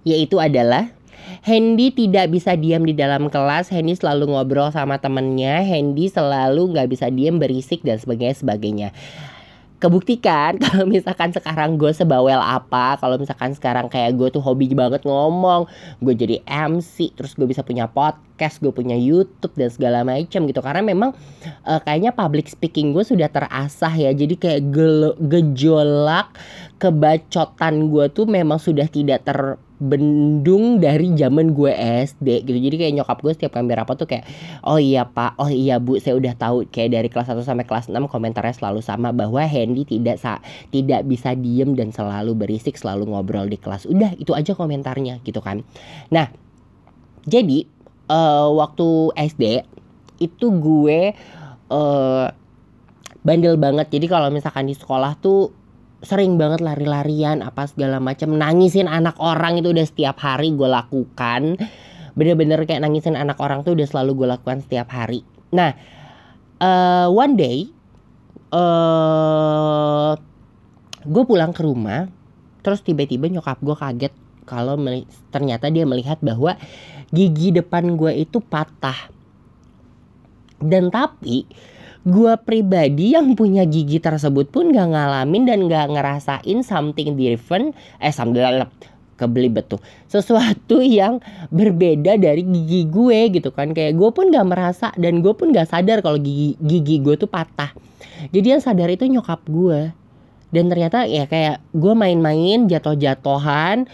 Yaitu 0.05 0.37
adalah 0.37 0.98
Hendy 1.43 1.95
tidak 1.95 2.31
bisa 2.33 2.53
diam 2.59 2.83
di 2.83 2.93
dalam 2.93 3.31
kelas. 3.31 3.71
Hendy 3.71 3.95
selalu 3.95 4.35
ngobrol 4.35 4.69
sama 4.69 4.99
temennya. 4.99 5.63
Hendy 5.63 6.11
selalu 6.11 6.75
nggak 6.75 6.87
bisa 6.91 7.07
diam 7.07 7.39
berisik 7.39 7.81
dan 7.81 7.97
sebagainya 7.97 8.35
sebagainya. 8.35 8.89
kebuktikan 9.79 10.59
kalau 10.63 10.85
misalkan 10.85 11.31
sekarang 11.31 11.79
gue 11.79 11.89
sebawel 11.95 12.37
apa 12.37 12.99
kalau 12.99 13.15
misalkan 13.15 13.55
sekarang 13.55 13.87
kayak 13.87 14.19
gue 14.19 14.27
tuh 14.27 14.43
hobi 14.43 14.67
banget 14.75 15.07
ngomong 15.07 15.65
gue 16.03 16.13
jadi 16.13 16.43
MC 16.43 17.15
terus 17.15 17.33
gue 17.33 17.47
bisa 17.47 17.63
punya 17.63 17.87
podcast 17.87 18.59
gue 18.59 18.75
punya 18.75 18.99
YouTube 18.99 19.55
dan 19.55 19.71
segala 19.71 20.03
macam 20.03 20.43
gitu 20.45 20.59
karena 20.59 20.83
memang 20.83 21.15
uh, 21.63 21.79
kayaknya 21.79 22.11
public 22.11 22.51
speaking 22.51 22.91
gue 22.91 23.07
sudah 23.07 23.31
terasah 23.31 23.95
ya 23.95 24.11
jadi 24.11 24.35
kayak 24.35 24.61
gejolak 25.31 26.27
kebacotan 26.75 27.87
gue 27.87 28.05
tuh 28.11 28.27
memang 28.27 28.59
sudah 28.59 28.87
tidak 28.91 29.23
ter 29.23 29.55
bendung 29.79 30.83
dari 30.83 31.15
zaman 31.15 31.55
gue 31.55 31.71
SD 32.03 32.43
gitu. 32.43 32.59
Jadi 32.59 32.75
kayak 32.75 32.93
nyokap 32.99 33.17
gue 33.23 33.31
setiap 33.31 33.55
kami 33.55 33.71
rapat 33.71 33.95
tuh 33.95 34.07
kayak 34.11 34.27
oh 34.67 34.75
iya 34.75 35.07
pak. 35.07 35.39
Oh 35.39 35.47
iya 35.47 35.79
bu. 35.79 35.97
Saya 36.03 36.19
udah 36.19 36.35
tahu. 36.35 36.67
Kayak 36.67 36.99
dari 36.99 37.07
kelas 37.07 37.31
1 37.31 37.39
sampai 37.47 37.63
kelas 37.63 37.87
6 37.87 37.95
komentarnya 38.11 38.51
selalu 38.51 38.83
sama 38.83 39.15
bahwa 39.15 39.39
Hendy 39.39 39.87
tidak 39.87 40.19
sa 40.19 40.43
tidak 40.69 41.07
bisa 41.07 41.31
diem 41.33 41.73
dan 41.79 41.95
selalu 41.95 42.35
berisik 42.35 42.75
selalu 42.75 43.07
ngobrol 43.07 43.47
di 43.47 43.55
kelas. 43.55 43.87
Udah 43.87 44.13
itu 44.19 44.35
aja 44.35 44.51
komentarnya 44.51 45.23
gitu 45.23 45.39
kan. 45.39 45.63
Nah 46.11 46.27
jadi 47.23 47.63
uh, 48.11 48.51
waktu 48.59 49.15
SD 49.15 49.43
itu 50.19 50.47
gue 50.59 51.15
uh, 51.71 52.27
bandel 53.23 53.55
banget. 53.55 53.87
Jadi 53.91 54.05
kalau 54.11 54.27
misalkan 54.27 54.67
di 54.67 54.75
sekolah 54.75 55.15
tuh 55.19 55.58
sering 55.99 56.39
banget 56.39 56.63
lari-larian 56.63 57.43
apa 57.43 57.67
segala 57.67 57.99
macam 57.99 58.31
nangisin 58.31 58.87
anak 58.87 59.19
orang 59.19 59.59
itu 59.59 59.75
udah 59.75 59.85
setiap 59.87 60.17
hari 60.23 60.55
gue 60.55 60.69
lakukan. 60.69 61.59
Bener-bener 62.15 62.63
kayak 62.63 62.83
nangisin 62.83 63.19
anak 63.19 63.39
orang 63.39 63.63
tuh 63.67 63.75
udah 63.75 63.87
selalu 63.87 64.23
gue 64.23 64.27
lakukan 64.31 64.63
setiap 64.63 64.91
hari. 64.91 65.23
Nah 65.51 65.75
uh, 66.63 67.07
one 67.11 67.35
day 67.35 67.67
uh, 68.55 70.15
gue 71.03 71.23
pulang 71.27 71.51
ke 71.51 71.61
rumah 71.63 72.07
terus 72.59 72.83
tiba-tiba 72.83 73.31
nyokap 73.31 73.59
gue 73.63 73.75
kaget 73.75 74.13
kalau 74.43 74.75
ternyata 75.29 75.69
dia 75.69 75.85
melihat 75.85 76.17
bahwa 76.19 76.57
gigi 77.13 77.53
depan 77.53 77.99
gue 77.99 78.23
itu 78.23 78.41
patah. 78.41 79.11
Dan 80.59 80.91
tapi 80.91 81.47
gue 82.09 82.33
pribadi 82.41 83.13
yang 83.13 83.37
punya 83.37 83.63
gigi 83.69 84.01
tersebut 84.01 84.49
pun 84.49 84.73
gak 84.73 84.89
ngalamin 84.89 85.45
dan 85.45 85.59
gak 85.69 85.87
ngerasain 85.93 86.59
something 86.65 87.13
different 87.13 87.77
eh 88.01 88.09
sambil 88.09 88.65
kebeli 89.19 89.51
betul 89.51 89.83
sesuatu 90.07 90.79
yang 90.99 91.21
berbeda 91.53 92.15
dari 92.15 92.41
gigi 92.41 92.87
gue 92.89 93.19
gitu 93.35 93.53
kan. 93.53 93.75
Kayak 93.75 93.99
gue 93.99 94.09
pun 94.09 94.31
gak 94.33 94.47
merasa 94.47 94.89
dan 94.97 95.19
gue 95.19 95.33
pun 95.35 95.51
gak 95.53 95.69
sadar 95.69 95.99
kalau 95.99 96.17
gigi 96.17 96.57
gigi 96.57 96.97
gue 97.03 97.19
tuh 97.19 97.29
patah. 97.29 97.75
Jadi 98.33 98.57
yang 98.57 98.63
sadar 98.63 98.89
itu 98.89 99.05
nyokap 99.05 99.43
gue 99.45 99.91
dan 100.49 100.65
ternyata 100.65 101.05
ya 101.05 101.29
kayak 101.29 101.61
gue 101.77 101.93
main-main 101.93 102.65
jatuh-jatuhan 102.65 103.85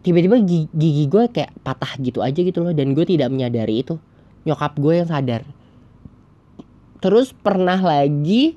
tiba-tiba 0.00 0.40
gigi, 0.40 0.70
gigi 0.70 1.04
gue 1.10 1.28
kayak 1.28 1.50
patah 1.66 1.92
gitu 1.98 2.22
aja 2.22 2.40
gitu 2.40 2.62
loh. 2.62 2.72
Dan 2.76 2.92
gue 2.92 3.04
tidak 3.08 3.28
menyadari 3.32 3.82
itu. 3.82 3.98
Nyokap 4.44 4.76
gue 4.80 5.04
yang 5.04 5.08
sadar 5.08 5.44
Terus 7.00 7.32
pernah 7.32 7.80
lagi 7.80 8.54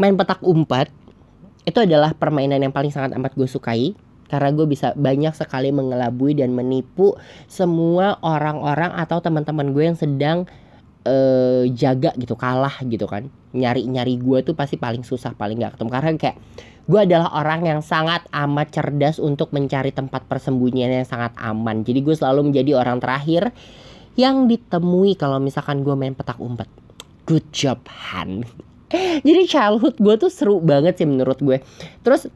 main 0.00 0.16
petak 0.16 0.40
umpet. 0.40 0.88
Itu 1.68 1.84
adalah 1.84 2.16
permainan 2.16 2.64
yang 2.64 2.72
paling 2.72 2.88
sangat 2.88 3.12
amat 3.16 3.36
gue 3.36 3.44
sukai. 3.44 3.92
Karena 4.28 4.52
gue 4.52 4.68
bisa 4.68 4.92
banyak 4.92 5.32
sekali 5.32 5.72
mengelabui 5.72 6.36
dan 6.36 6.52
menipu 6.52 7.16
semua 7.48 8.20
orang-orang 8.20 8.92
atau 8.92 9.24
teman-teman 9.24 9.72
gue 9.72 9.84
yang 9.88 9.96
sedang 9.96 10.44
uh, 11.08 11.64
jaga 11.72 12.12
gitu 12.16 12.36
kalah 12.36 12.76
gitu 12.84 13.08
kan. 13.08 13.32
Nyari-nyari 13.56 14.20
gue 14.20 14.44
tuh 14.44 14.52
pasti 14.52 14.76
paling 14.76 15.04
susah 15.04 15.32
paling 15.32 15.60
gak 15.60 15.76
ketemu. 15.76 15.90
Karena 15.92 16.08
kayak 16.20 16.36
gue 16.88 17.00
adalah 17.00 17.28
orang 17.36 17.68
yang 17.68 17.80
sangat 17.80 18.24
amat 18.32 18.68
cerdas 18.68 19.16
untuk 19.16 19.52
mencari 19.52 19.92
tempat 19.92 20.28
persembunyian 20.28 20.92
yang 20.92 21.08
sangat 21.08 21.32
aman. 21.40 21.84
Jadi 21.84 22.00
gue 22.00 22.16
selalu 22.16 22.52
menjadi 22.52 22.80
orang 22.80 23.00
terakhir 23.00 23.52
yang 24.18 24.50
ditemui 24.50 25.14
kalau 25.14 25.38
misalkan 25.38 25.86
gue 25.86 25.94
main 25.94 26.12
petak 26.12 26.42
umpet. 26.42 26.66
Good 27.22 27.54
job 27.54 27.78
Han. 28.10 28.42
Jadi 29.26 29.46
childhood 29.46 30.02
gue 30.02 30.14
tuh 30.18 30.26
seru 30.26 30.58
banget 30.58 30.98
sih 30.98 31.06
menurut 31.06 31.38
gue. 31.38 31.62
Terus 32.02 32.26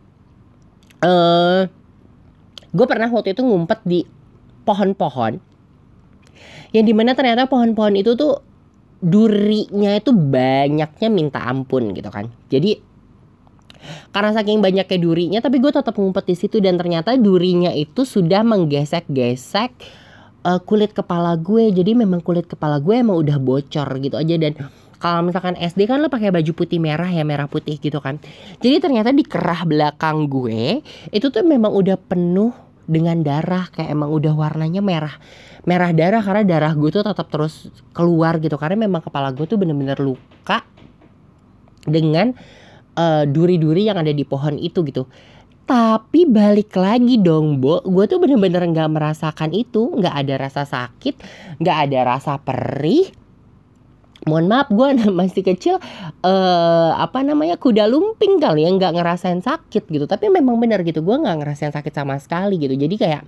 uh, 1.02 1.66
gue 2.70 2.86
pernah 2.86 3.10
waktu 3.10 3.34
itu 3.34 3.42
ngumpet 3.42 3.82
di 3.82 4.06
pohon-pohon 4.62 5.42
yang 6.72 6.84
di 6.86 6.94
mana 6.94 7.12
ternyata 7.18 7.50
pohon-pohon 7.50 7.98
itu 7.98 8.14
tuh 8.14 8.40
durinya 9.02 9.98
itu 9.98 10.14
banyaknya 10.14 11.08
minta 11.10 11.42
ampun 11.42 11.90
gitu 11.92 12.08
kan. 12.08 12.30
Jadi 12.46 12.78
karena 14.14 14.30
saking 14.30 14.62
banyaknya 14.62 14.98
durinya 15.02 15.38
tapi 15.42 15.58
gue 15.58 15.74
tetap 15.74 15.98
ngumpet 15.98 16.30
di 16.30 16.38
situ 16.38 16.62
dan 16.62 16.78
ternyata 16.78 17.18
durinya 17.18 17.74
itu 17.74 18.06
sudah 18.06 18.46
menggesek-gesek 18.46 19.74
uh, 20.46 20.60
kulit 20.62 20.92
kepala 20.92 21.34
gue. 21.38 21.70
Jadi 21.70 21.94
memang 21.96 22.20
kulit 22.22 22.46
kepala 22.46 22.78
gue 22.82 22.94
emang 22.98 23.18
udah 23.18 23.38
bocor 23.38 23.88
gitu 24.02 24.16
aja. 24.18 24.34
Dan 24.38 24.52
kalau 25.02 25.26
misalkan 25.26 25.58
SD 25.58 25.90
kan 25.90 25.98
lo 25.98 26.06
pakai 26.06 26.30
baju 26.30 26.52
putih 26.54 26.78
merah 26.78 27.10
ya 27.10 27.26
merah 27.26 27.50
putih 27.50 27.78
gitu 27.78 27.98
kan. 27.98 28.22
Jadi 28.62 28.78
ternyata 28.78 29.10
di 29.10 29.26
kerah 29.26 29.66
belakang 29.66 30.30
gue 30.30 30.82
itu 31.10 31.26
tuh 31.30 31.42
memang 31.42 31.74
udah 31.74 31.98
penuh 31.98 32.54
dengan 32.86 33.18
darah. 33.22 33.66
Kayak 33.70 33.90
emang 33.94 34.10
udah 34.14 34.34
warnanya 34.34 34.82
merah. 34.82 35.14
Merah 35.62 35.94
darah 35.94 36.22
karena 36.22 36.42
darah 36.46 36.72
gue 36.74 36.90
tuh 36.90 37.02
tetap 37.06 37.26
terus 37.30 37.70
keluar 37.94 38.38
gitu. 38.42 38.54
Karena 38.58 38.86
memang 38.86 39.02
kepala 39.02 39.30
gue 39.34 39.46
tuh 39.46 39.58
bener-bener 39.58 39.98
luka 39.98 40.62
dengan 41.82 42.30
uh, 42.94 43.24
duri-duri 43.26 43.90
yang 43.90 43.98
ada 43.98 44.14
di 44.14 44.22
pohon 44.22 44.54
itu 44.58 44.86
gitu 44.86 45.06
tapi 45.64 46.26
balik 46.26 46.74
lagi 46.74 47.18
dong, 47.18 47.62
Bo. 47.62 47.80
Gue 47.86 48.10
tuh 48.10 48.18
bener-bener 48.18 48.62
gak 48.70 48.90
merasakan 48.90 49.50
itu. 49.54 49.94
Gak 49.98 50.12
ada 50.12 50.34
rasa 50.36 50.62
sakit, 50.66 51.14
gak 51.62 51.76
ada 51.88 51.98
rasa 52.04 52.36
perih. 52.38 53.08
Mohon 54.22 54.46
maaf, 54.50 54.68
gue 54.70 54.88
masih 55.22 55.42
kecil. 55.42 55.76
Uh, 56.22 56.94
apa 56.94 57.22
namanya 57.26 57.58
kuda 57.58 57.90
lumping 57.90 58.38
kali 58.38 58.62
ya, 58.62 58.70
nggak 58.70 58.94
ngerasain 58.94 59.42
sakit 59.42 59.82
gitu. 59.90 60.06
Tapi 60.06 60.30
memang 60.30 60.58
bener 60.62 60.82
gitu, 60.86 61.02
gue 61.02 61.16
nggak 61.16 61.42
ngerasain 61.42 61.74
sakit 61.74 61.90
sama 61.90 62.18
sekali 62.22 62.58
gitu. 62.58 62.74
Jadi 62.78 62.94
kayak 62.94 63.22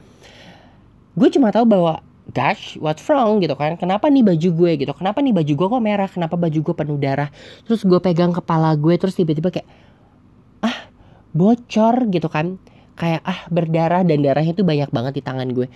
gue 1.14 1.28
cuma 1.34 1.54
tahu 1.54 1.66
bahwa 1.66 2.02
gosh 2.34 2.80
what's 2.80 3.04
wrong 3.06 3.38
gitu 3.38 3.52
kan 3.54 3.76
kenapa 3.76 4.08
nih 4.08 4.24
baju 4.24 4.48
gue 4.50 4.72
gitu 4.80 4.92
kenapa 4.96 5.20
nih 5.20 5.36
baju 5.36 5.52
gue 5.52 5.66
kok 5.68 5.82
merah 5.84 6.08
kenapa 6.08 6.34
baju 6.40 6.58
gue 6.58 6.74
penuh 6.74 6.96
darah 6.96 7.28
terus 7.68 7.84
gue 7.84 8.00
pegang 8.00 8.32
kepala 8.32 8.72
gue 8.74 8.94
terus 8.96 9.12
tiba-tiba 9.12 9.52
kayak 9.52 9.68
bocor 11.34 12.08
gitu 12.14 12.30
kan 12.30 12.62
kayak 12.94 13.26
ah 13.26 13.42
berdarah 13.50 14.06
dan 14.06 14.22
darahnya 14.22 14.54
itu 14.54 14.62
banyak 14.62 14.90
banget 14.94 15.12
di 15.18 15.22
tangan 15.22 15.50
gue. 15.50 15.66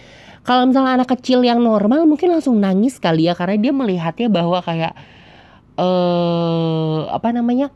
Kalau 0.47 0.65
misalnya 0.71 1.03
anak 1.03 1.11
kecil 1.19 1.43
yang 1.43 1.59
normal 1.59 2.07
mungkin 2.07 2.31
langsung 2.31 2.63
nangis 2.63 3.03
kali 3.03 3.27
ya 3.27 3.35
karena 3.35 3.59
dia 3.59 3.73
melihatnya 3.75 4.31
bahwa 4.31 4.63
kayak 4.63 4.95
eh 5.79 5.83
uh, 5.83 7.11
apa 7.11 7.35
namanya? 7.35 7.75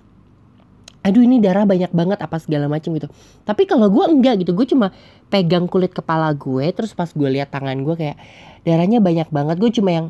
Aduh 1.02 1.26
ini 1.26 1.42
darah 1.42 1.66
banyak 1.66 1.90
banget 1.90 2.22
apa 2.22 2.38
segala 2.38 2.70
macam 2.70 2.94
gitu. 2.94 3.10
Tapi 3.42 3.66
kalau 3.66 3.90
gue 3.90 4.06
enggak 4.06 4.46
gitu, 4.46 4.54
gue 4.54 4.66
cuma 4.70 4.94
pegang 5.34 5.66
kulit 5.66 5.90
kepala 5.90 6.30
gue 6.30 6.70
terus 6.70 6.94
pas 6.94 7.10
gue 7.10 7.26
lihat 7.26 7.50
tangan 7.50 7.82
gue 7.82 7.94
kayak 7.98 8.16
darahnya 8.62 9.02
banyak 9.02 9.26
banget. 9.34 9.58
Gue 9.58 9.70
cuma 9.74 9.90
yang 9.90 10.06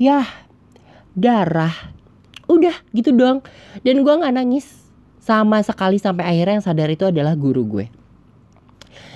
ya 0.00 0.24
darah. 1.12 1.92
Udah 2.48 2.72
gitu 2.96 3.12
doang. 3.12 3.44
Dan 3.84 4.00
gue 4.00 4.14
nggak 4.16 4.32
nangis 4.32 4.81
sama 5.22 5.62
sekali 5.62 6.02
sampai 6.02 6.26
akhirnya 6.26 6.58
yang 6.58 6.66
sadar 6.66 6.90
itu 6.90 7.06
adalah 7.06 7.38
guru 7.38 7.62
gue. 7.62 7.86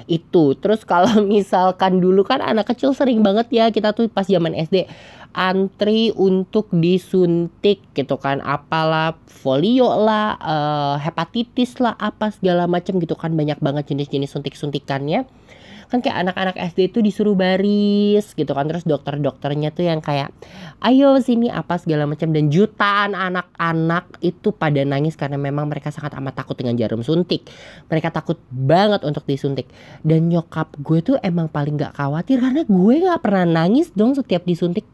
Itu 0.07 0.55
terus 0.55 0.87
kalau 0.87 1.19
misalkan 1.27 1.99
dulu 1.99 2.23
kan 2.23 2.39
anak 2.39 2.71
kecil 2.71 2.95
sering 2.95 3.27
banget 3.27 3.51
ya 3.51 3.75
kita 3.75 3.91
tuh 3.91 4.07
pas 4.07 4.25
zaman 4.25 4.55
SD 4.55 4.87
antri 5.37 6.17
untuk 6.17 6.73
disuntik 6.73 7.85
gitu 7.93 8.17
kan 8.17 8.41
apalah 8.41 9.21
folio 9.29 9.93
lah 10.01 10.41
uh, 10.41 10.97
hepatitis 10.97 11.77
lah 11.77 11.93
apa 12.01 12.33
segala 12.33 12.65
macam 12.65 12.97
gitu 12.97 13.13
kan 13.13 13.37
banyak 13.37 13.61
banget 13.61 13.93
jenis-jenis 13.93 14.33
suntik-suntikannya 14.33 15.29
kan 15.87 16.02
kayak 16.02 16.26
anak-anak 16.26 16.57
SD 16.75 16.90
itu 16.90 16.99
disuruh 16.99 17.38
baris 17.38 18.35
gitu 18.35 18.50
kan. 18.50 18.66
Terus 18.66 18.83
dokter-dokternya 18.83 19.71
tuh 19.71 19.87
yang 19.87 20.02
kayak 20.02 20.35
ayo 20.83 21.16
sini 21.23 21.47
apa 21.49 21.78
segala 21.78 22.05
macam. 22.05 22.31
Dan 22.35 22.50
jutaan 22.50 23.14
anak-anak 23.14 24.19
itu 24.23 24.50
pada 24.50 24.83
nangis 24.83 25.14
karena 25.14 25.38
memang 25.38 25.71
mereka 25.71 25.95
sangat 25.95 26.19
amat 26.19 26.43
takut 26.43 26.59
dengan 26.59 26.75
jarum 26.75 27.07
suntik. 27.07 27.47
Mereka 27.87 28.11
takut 28.11 28.38
banget 28.50 29.07
untuk 29.07 29.23
disuntik. 29.25 29.71
Dan 30.02 30.26
nyokap 30.26 30.75
gue 30.83 30.99
tuh 31.02 31.16
emang 31.23 31.47
paling 31.47 31.78
gak 31.78 31.95
khawatir 31.95 32.43
karena 32.43 32.66
gue 32.66 32.95
gak 33.07 33.21
pernah 33.23 33.47
nangis 33.47 33.95
dong 33.95 34.19
setiap 34.19 34.43
disuntik. 34.43 34.85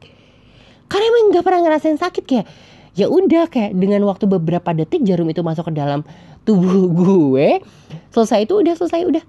Karena 0.92 1.04
emang 1.08 1.32
gak 1.32 1.44
pernah 1.44 1.61
ngerasain 1.64 1.96
sakit. 1.96 2.25
Kayak 2.28 2.46
ya 2.92 3.08
udah 3.08 3.49
kayak 3.49 3.72
dengan 3.72 4.04
waktu 4.04 4.28
beberapa 4.28 4.76
detik 4.76 5.00
jarum 5.08 5.25
itu 5.32 5.40
masuk 5.40 5.72
ke 5.72 5.80
dalam 5.80 6.04
tubuh 6.44 6.92
gue 6.92 7.64
selesai 8.12 8.44
itu 8.44 8.61
udah 8.61 8.75
selesai 8.76 9.00
udah. 9.08 9.25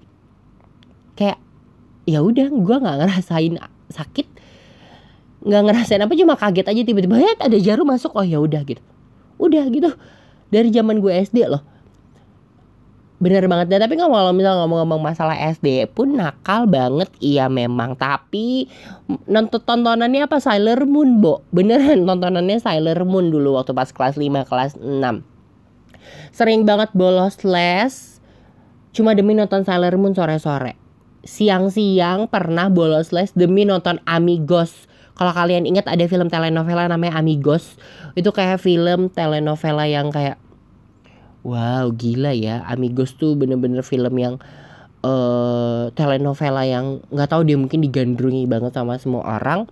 Kayak 1.14 1.38
ya 2.04 2.20
udah 2.20 2.48
gue 2.52 2.76
nggak 2.80 2.96
ngerasain 3.00 3.60
sakit. 3.92 4.26
Nggak 5.44 5.62
ngerasain 5.68 6.00
apa 6.00 6.14
cuma 6.16 6.34
kaget 6.36 6.66
aja 6.68 6.80
tiba-tiba 6.84 7.20
ya 7.20 7.32
ada 7.40 7.58
jarum 7.60 7.88
masuk. 7.88 8.12
Oh 8.16 8.24
ya 8.24 8.40
udah 8.40 8.64
gitu. 8.64 8.80
Udah 9.40 9.64
gitu. 9.68 9.92
Dari 10.52 10.68
zaman 10.72 11.00
gue 11.00 11.12
SD 11.12 11.48
loh. 11.48 11.64
Bener 13.24 13.46
banget 13.48 13.72
deh, 13.72 13.80
tapi 13.80 13.96
kalau 13.96 14.36
misalnya 14.36 14.66
ngomong-ngomong 14.66 15.00
masalah 15.00 15.38
SD 15.38 15.88
pun 15.96 16.12
nakal 16.20 16.68
banget. 16.68 17.08
Iya 17.24 17.48
memang. 17.48 17.96
Tapi 17.96 18.68
nonton 19.24 19.64
tontonannya 19.64 20.28
apa? 20.28 20.44
Sailor 20.44 20.84
Moon 20.84 21.24
Bo. 21.24 21.40
Beneran 21.48 22.04
tontonannya 22.08 22.60
Sailor 22.60 23.08
Moon 23.08 23.32
dulu 23.32 23.56
waktu 23.56 23.72
pas 23.72 23.88
kelas 23.88 24.20
5 24.20 24.44
kelas 24.44 24.76
6 24.76 25.24
Sering 26.36 26.68
banget 26.68 26.92
bolos 26.92 27.40
les 27.46 28.20
Cuma 28.92 29.16
demi 29.16 29.32
nonton 29.32 29.64
Sailor 29.64 29.96
Moon 29.96 30.12
sore-sore 30.12 30.83
Siang-siang 31.24 32.28
pernah 32.28 32.68
bolos 32.68 33.10
les 33.10 33.32
demi 33.32 33.64
nonton 33.64 34.00
Amigos 34.04 34.88
kalau 35.14 35.30
kalian 35.30 35.64
ingat 35.64 35.86
ada 35.86 36.04
film 36.10 36.26
telenovela 36.26 36.90
namanya 36.90 37.22
Amigos 37.22 37.78
Itu 38.18 38.34
kayak 38.34 38.58
film 38.58 39.08
telenovela 39.14 39.86
yang 39.86 40.10
kayak 40.10 40.42
Wow 41.46 41.94
gila 41.94 42.34
ya 42.34 42.64
Amigos 42.66 43.14
tuh 43.14 43.36
bener-bener 43.38 43.84
film 43.84 44.14
yang 44.18 44.42
uh, 45.04 45.92
telenovela 45.92 46.64
yang 46.64 47.04
nggak 47.12 47.28
tahu 47.28 47.44
dia 47.44 47.60
mungkin 47.60 47.84
digandrungi 47.84 48.48
banget 48.48 48.72
sama 48.72 48.96
semua 48.96 49.22
orang. 49.36 49.68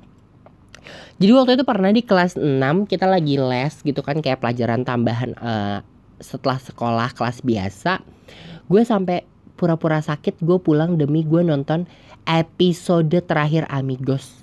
Jadi 1.16 1.32
waktu 1.32 1.52
itu 1.56 1.64
pernah 1.64 1.90
di 1.94 2.02
kelas 2.04 2.37
6 2.37 2.90
kita 2.90 3.06
lagi 3.09 3.40
les 3.40 3.75
gitu 3.80 4.04
kan 4.04 4.21
kayak 4.21 4.42
pelajaran 4.42 4.85
tambahan 4.85 5.32
uh, 5.40 5.80
setelah 6.21 6.59
sekolah 6.61 7.09
kelas 7.16 7.40
biasa. 7.40 8.04
Gue 8.68 8.82
sampai 8.85 9.25
pura-pura 9.62 10.02
sakit 10.02 10.42
gue 10.42 10.59
pulang 10.59 10.99
demi 10.99 11.23
gue 11.23 11.47
nonton 11.47 11.87
episode 12.26 13.14
terakhir 13.23 13.71
Amigos. 13.71 14.42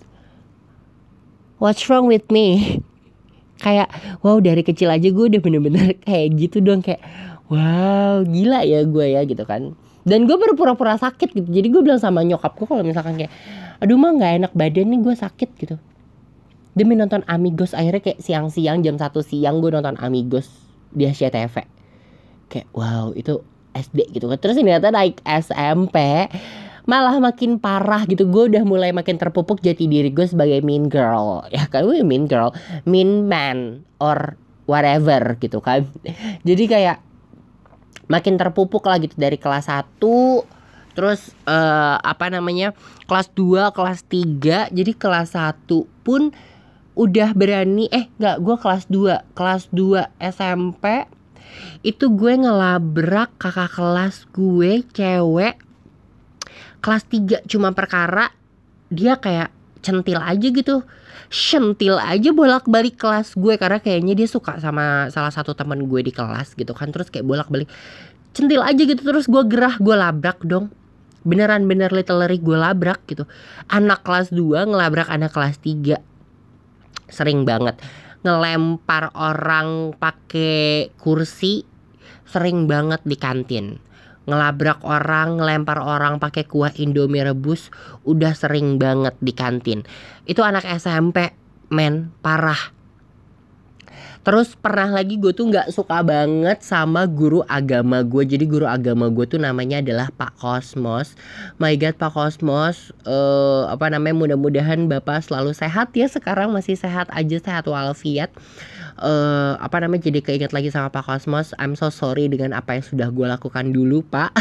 What's 1.60 1.84
wrong 1.92 2.08
with 2.08 2.32
me? 2.32 2.80
kayak 3.64 3.92
wow 4.24 4.40
dari 4.40 4.64
kecil 4.64 4.88
aja 4.88 5.12
gue 5.12 5.26
udah 5.36 5.42
bener-bener 5.44 6.00
kayak 6.08 6.40
gitu 6.40 6.64
dong 6.64 6.80
kayak 6.80 7.04
wow 7.52 8.24
gila 8.24 8.64
ya 8.64 8.88
gue 8.88 9.06
ya 9.20 9.22
gitu 9.28 9.44
kan 9.44 9.76
dan 10.08 10.24
gue 10.26 10.38
berpura-pura 10.40 10.96
sakit 10.96 11.36
gitu 11.36 11.48
jadi 11.52 11.68
gue 11.68 11.82
bilang 11.84 12.00
sama 12.00 12.24
nyokap 12.24 12.56
gue 12.56 12.68
kalau 12.72 12.84
misalkan 12.88 13.20
kayak 13.20 13.32
aduh 13.84 14.00
mah 14.00 14.16
nggak 14.16 14.32
enak 14.44 14.52
badan 14.56 14.88
nih 14.96 15.00
gue 15.04 15.16
sakit 15.16 15.50
gitu 15.60 15.76
demi 16.72 16.96
nonton 16.96 17.20
Amigos 17.28 17.76
akhirnya 17.76 18.00
kayak 18.00 18.24
siang-siang 18.24 18.80
jam 18.80 18.96
satu 18.96 19.20
siang 19.20 19.60
gue 19.60 19.76
nonton 19.76 20.00
Amigos 20.00 20.48
di 20.96 21.04
SCTV 21.04 21.68
kayak 22.48 22.68
wow 22.72 23.12
itu 23.12 23.44
SD 23.74 24.16
gitu 24.16 24.30
kan. 24.30 24.38
Terus 24.42 24.58
ternyata 24.58 24.90
naik 24.94 25.22
SMP 25.26 26.28
malah 26.90 27.18
makin 27.22 27.62
parah 27.62 28.06
gitu. 28.10 28.26
Gue 28.26 28.50
udah 28.50 28.64
mulai 28.66 28.90
makin 28.90 29.22
terpupuk 29.22 29.62
jati 29.62 29.86
diri 29.86 30.10
gue 30.10 30.26
sebagai 30.26 30.62
mean 30.66 30.90
girl. 30.90 31.46
Ya 31.54 31.70
kan 31.70 31.86
gue 31.86 32.02
mean 32.02 32.26
girl 32.26 32.54
mean 32.90 33.30
man 33.30 33.86
or 34.02 34.38
whatever 34.66 35.38
gitu 35.38 35.62
kan. 35.62 35.86
Jadi 36.48 36.64
kayak 36.66 36.98
makin 38.10 38.42
terpupuk 38.42 38.84
lah 38.90 38.98
gitu 38.98 39.14
dari 39.16 39.38
kelas 39.38 39.70
1 39.70 40.02
terus 40.98 41.32
uh, 41.46 41.96
apa 42.02 42.28
namanya 42.34 42.74
kelas 43.06 43.32
2 43.38 43.72
kelas 43.72 44.04
3 44.10 44.74
jadi 44.74 44.92
kelas 44.98 45.38
1 45.38 45.70
pun 46.04 46.34
udah 46.98 47.32
berani 47.38 47.88
eh 47.94 48.12
nggak 48.20 48.38
gue 48.44 48.56
kelas 48.60 48.84
2 48.92 49.38
kelas 49.38 49.72
2 49.72 50.10
SMP 50.20 51.08
itu 51.82 52.12
gue 52.12 52.34
ngelabrak 52.36 53.36
kakak 53.40 53.72
kelas 53.72 54.28
gue 54.36 54.84
cewek 54.92 55.56
kelas 56.80 57.04
3 57.08 57.46
cuma 57.48 57.76
perkara 57.76 58.32
dia 58.90 59.20
kayak 59.20 59.54
centil 59.80 60.20
aja 60.20 60.48
gitu. 60.50 60.84
Sentil 61.30 62.02
aja 62.02 62.34
bolak-balik 62.34 62.98
kelas 62.98 63.38
gue 63.38 63.54
karena 63.62 63.78
kayaknya 63.78 64.18
dia 64.18 64.26
suka 64.26 64.58
sama 64.58 65.14
salah 65.14 65.30
satu 65.30 65.54
teman 65.54 65.86
gue 65.86 66.02
di 66.02 66.10
kelas 66.10 66.58
gitu 66.58 66.74
kan. 66.74 66.90
Terus 66.90 67.14
kayak 67.14 67.28
bolak-balik. 67.28 67.70
Centil 68.34 68.66
aja 68.66 68.82
gitu 68.82 69.00
terus 69.00 69.30
gue 69.30 69.44
gerah 69.46 69.78
gue 69.78 69.96
labrak 69.96 70.42
dong. 70.42 70.74
Beneran 71.22 71.70
bener 71.70 71.94
literally 71.94 72.42
gue 72.42 72.58
labrak 72.58 73.06
gitu. 73.06 73.30
Anak 73.70 74.02
kelas 74.02 74.34
2 74.34 74.74
ngelabrak 74.74 75.08
anak 75.12 75.32
kelas 75.36 75.62
3 75.62 76.02
sering 77.10 77.42
banget 77.42 77.74
ngelempar 78.22 79.16
orang 79.16 79.96
pakai 79.96 80.92
kursi 81.00 81.64
sering 82.28 82.70
banget 82.70 83.02
di 83.08 83.18
kantin 83.18 83.80
ngelabrak 84.30 84.86
orang, 84.86 85.42
ngelempar 85.42 85.82
orang 85.82 86.22
pakai 86.22 86.46
kuah 86.46 86.70
Indomie 86.78 87.26
rebus 87.26 87.74
udah 88.06 88.38
sering 88.38 88.78
banget 88.78 89.18
di 89.18 89.34
kantin. 89.34 89.82
Itu 90.30 90.46
anak 90.46 90.70
SMP, 90.70 91.34
men, 91.74 92.14
parah. 92.22 92.78
Terus 94.30 94.54
pernah 94.54 94.94
lagi 94.94 95.18
gue 95.18 95.34
tuh 95.34 95.50
nggak 95.50 95.74
suka 95.74 96.06
banget 96.06 96.62
sama 96.62 97.10
guru 97.10 97.42
agama 97.50 98.06
gue. 98.06 98.30
Jadi 98.30 98.46
guru 98.46 98.70
agama 98.70 99.10
gue 99.10 99.26
tuh 99.26 99.42
namanya 99.42 99.82
adalah 99.82 100.14
Pak 100.14 100.38
Kosmos. 100.38 101.18
My 101.58 101.74
God 101.74 101.98
Pak 101.98 102.14
Kosmos, 102.14 102.94
uh, 103.10 103.66
apa 103.74 103.90
namanya 103.90 104.14
mudah-mudahan 104.14 104.86
bapak 104.86 105.26
selalu 105.26 105.58
sehat 105.58 105.98
ya. 105.98 106.06
Sekarang 106.06 106.54
masih 106.54 106.78
sehat 106.78 107.10
aja, 107.10 107.42
sehat 107.42 107.66
walafiat 107.66 108.30
uh, 109.02 109.58
apa 109.58 109.82
namanya 109.82 110.12
jadi 110.12 110.20
keinget 110.22 110.52
lagi 110.54 110.70
sama 110.70 110.92
Pak 110.92 111.08
Kosmos 111.08 111.56
I'm 111.58 111.74
so 111.74 111.90
sorry 111.90 112.28
dengan 112.28 112.54
apa 112.54 112.78
yang 112.78 112.86
sudah 112.86 113.10
gue 113.10 113.26
lakukan 113.26 113.72
dulu 113.72 114.04
Pak 114.06 114.36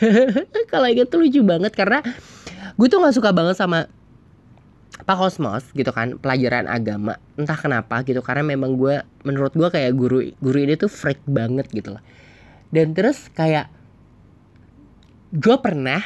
kalau 0.72 0.86
inget 0.90 1.08
tuh 1.08 1.22
lucu 1.22 1.40
banget 1.40 1.72
karena 1.72 2.02
gue 2.74 2.86
tuh 2.90 2.98
nggak 3.00 3.14
suka 3.14 3.30
banget 3.30 3.56
sama 3.56 3.86
Pak 5.04 5.16
Kosmos 5.20 5.68
gitu 5.76 5.92
kan 5.92 6.16
pelajaran 6.16 6.64
agama 6.64 7.20
entah 7.36 7.56
kenapa 7.60 8.00
gitu 8.08 8.24
karena 8.24 8.44
memang 8.56 8.80
gue 8.80 9.04
menurut 9.22 9.52
gue 9.52 9.68
kayak 9.68 9.92
guru 9.92 10.32
guru 10.40 10.58
ini 10.58 10.80
tuh 10.80 10.88
freak 10.88 11.20
banget 11.28 11.68
gitu 11.72 11.96
loh 11.96 12.02
dan 12.72 12.96
terus 12.96 13.28
kayak 13.36 13.68
gue 15.34 15.56
pernah 15.60 16.00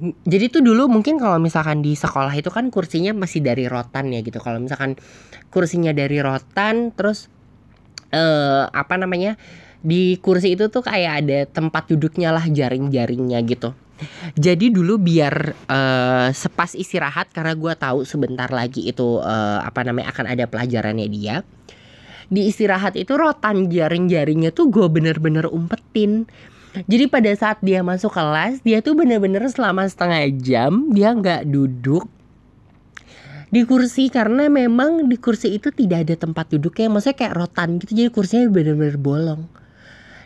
jadi 0.00 0.48
tuh 0.48 0.64
dulu 0.64 0.88
mungkin 0.88 1.20
kalau 1.20 1.36
misalkan 1.36 1.84
di 1.84 1.92
sekolah 1.92 2.32
itu 2.32 2.48
kan 2.48 2.72
kursinya 2.72 3.12
masih 3.12 3.44
dari 3.44 3.68
rotan 3.68 4.08
ya 4.08 4.24
gitu. 4.24 4.40
Kalau 4.40 4.56
misalkan 4.56 4.96
kursinya 5.52 5.92
dari 5.92 6.24
rotan 6.24 6.96
terus 6.96 7.28
eh 8.08 8.64
apa 8.64 8.96
namanya? 8.96 9.36
Di 9.84 10.16
kursi 10.20 10.56
itu 10.56 10.72
tuh 10.72 10.80
kayak 10.84 11.12
ada 11.24 11.38
tempat 11.48 11.88
duduknya 11.92 12.32
lah 12.32 12.48
jaring-jaringnya 12.48 13.44
gitu. 13.44 13.76
Jadi 14.36 14.72
dulu 14.72 14.96
biar 14.96 15.34
uh, 15.68 16.28
sepas 16.32 16.72
istirahat 16.72 17.32
karena 17.32 17.52
gue 17.52 17.72
tahu 17.76 18.08
sebentar 18.08 18.48
lagi 18.48 18.88
itu 18.88 19.20
uh, 19.20 19.60
apa 19.60 19.84
namanya 19.84 20.12
akan 20.14 20.26
ada 20.30 20.44
pelajarannya 20.48 21.08
dia. 21.10 21.44
Di 22.30 22.46
istirahat 22.46 22.94
itu 22.94 23.18
rotan 23.18 23.66
jaring-jaringnya 23.68 24.54
tuh 24.54 24.70
gue 24.70 24.86
bener-bener 24.86 25.50
umpetin. 25.50 26.30
Jadi 26.86 27.10
pada 27.10 27.34
saat 27.34 27.58
dia 27.66 27.82
masuk 27.82 28.14
kelas, 28.14 28.62
dia 28.62 28.78
tuh 28.78 28.94
bener-bener 28.94 29.42
selama 29.50 29.90
setengah 29.90 30.30
jam 30.38 30.94
dia 30.94 31.10
nggak 31.10 31.50
duduk. 31.50 32.06
Di 33.50 33.66
kursi 33.66 34.06
karena 34.14 34.46
memang 34.46 35.10
di 35.10 35.18
kursi 35.18 35.58
itu 35.58 35.74
tidak 35.74 36.06
ada 36.06 36.14
tempat 36.14 36.54
duduknya 36.54 36.86
maksudnya 36.86 37.18
kayak 37.18 37.34
rotan 37.34 37.82
gitu 37.82 37.98
jadi 37.98 38.08
kursinya 38.14 38.46
bener-bener 38.46 38.94
bolong. 38.94 39.50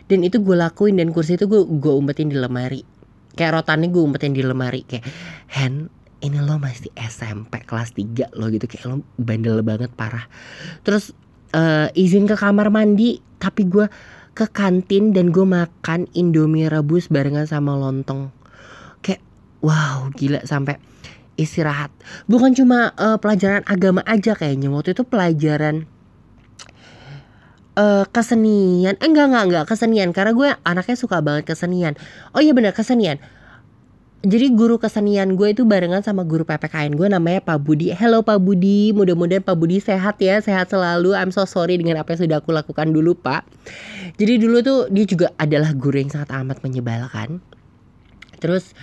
Dan 0.05 0.21
itu 0.21 0.37
gue 0.37 0.53
lakuin 0.53 1.01
dan 1.01 1.09
kursi 1.09 1.33
itu 1.33 1.49
gue 1.49 1.65
gue 1.65 1.93
umpetin 1.97 2.29
di 2.29 2.37
lemari 2.37 2.94
kayak 3.35 3.61
rotannya 3.61 3.91
gue 3.91 4.01
umpetin 4.01 4.33
di 4.33 4.41
lemari 4.41 4.87
kayak 4.87 5.05
Hen 5.51 5.91
ini 6.25 6.41
lo 6.41 6.57
masih 6.57 6.89
SMP 6.97 7.61
kelas 7.61 7.93
3 7.93 8.33
lo 8.33 8.49
gitu. 8.49 8.65
Kayak 8.65 8.85
lo 8.89 8.95
bandel 9.21 9.61
banget 9.61 9.93
parah. 9.93 10.25
Terus 10.81 11.13
uh, 11.53 11.91
izin 11.93 12.25
ke 12.25 12.33
kamar 12.33 12.73
mandi 12.73 13.21
tapi 13.37 13.69
gue 13.69 13.85
ke 14.35 14.49
kantin 14.51 15.15
dan 15.15 15.29
gue 15.31 15.45
makan 15.45 16.09
indomie 16.17 16.67
rebus 16.67 17.07
barengan 17.11 17.45
sama 17.45 17.77
lontong. 17.77 18.33
Kayak 19.05 19.21
wow 19.61 20.09
gila 20.17 20.41
sampai 20.43 20.81
istirahat. 21.37 21.91
Bukan 22.25 22.55
cuma 22.55 22.95
uh, 22.95 23.19
pelajaran 23.21 23.61
agama 23.67 24.01
aja 24.07 24.33
kayaknya. 24.33 24.71
Waktu 24.71 24.95
itu 24.97 25.03
pelajaran 25.05 25.85
uh, 27.75 28.03
kesenian 28.09 28.95
eh 28.99 29.07
enggak 29.07 29.31
enggak 29.31 29.43
enggak 29.47 29.65
kesenian 29.69 30.09
karena 30.15 30.31
gue 30.31 30.49
anaknya 30.63 30.95
suka 30.97 31.19
banget 31.21 31.47
kesenian 31.47 31.93
oh 32.35 32.41
iya 32.41 32.51
benar 32.51 32.73
kesenian 32.73 33.19
jadi 34.25 34.49
guru 34.57 34.81
kesenian 34.81 35.37
gue 35.37 35.53
itu 35.53 35.69
barengan 35.69 36.01
sama 36.01 36.25
guru 36.25 36.49
PPKN 36.49 36.97
gue 36.97 37.07
namanya 37.13 37.45
Pak 37.45 37.61
Budi. 37.61 37.93
Hello 37.93 38.25
Pak 38.25 38.41
Budi, 38.41 38.89
mudah-mudahan 38.89 39.45
Pak 39.45 39.53
Budi 39.53 39.77
sehat 39.77 40.17
ya, 40.17 40.41
sehat 40.41 40.73
selalu. 40.73 41.13
I'm 41.13 41.29
so 41.29 41.45
sorry 41.45 41.77
dengan 41.77 42.01
apa 42.01 42.17
yang 42.17 42.25
sudah 42.25 42.41
aku 42.41 42.49
lakukan 42.49 42.89
dulu 42.89 43.13
Pak. 43.13 43.45
Jadi 44.17 44.41
dulu 44.41 44.65
tuh 44.65 44.79
dia 44.89 45.05
juga 45.05 45.29
adalah 45.37 45.77
guru 45.77 46.01
yang 46.01 46.09
sangat 46.09 46.33
amat 46.41 46.57
menyebalkan. 46.65 47.37
Terus 48.41 48.73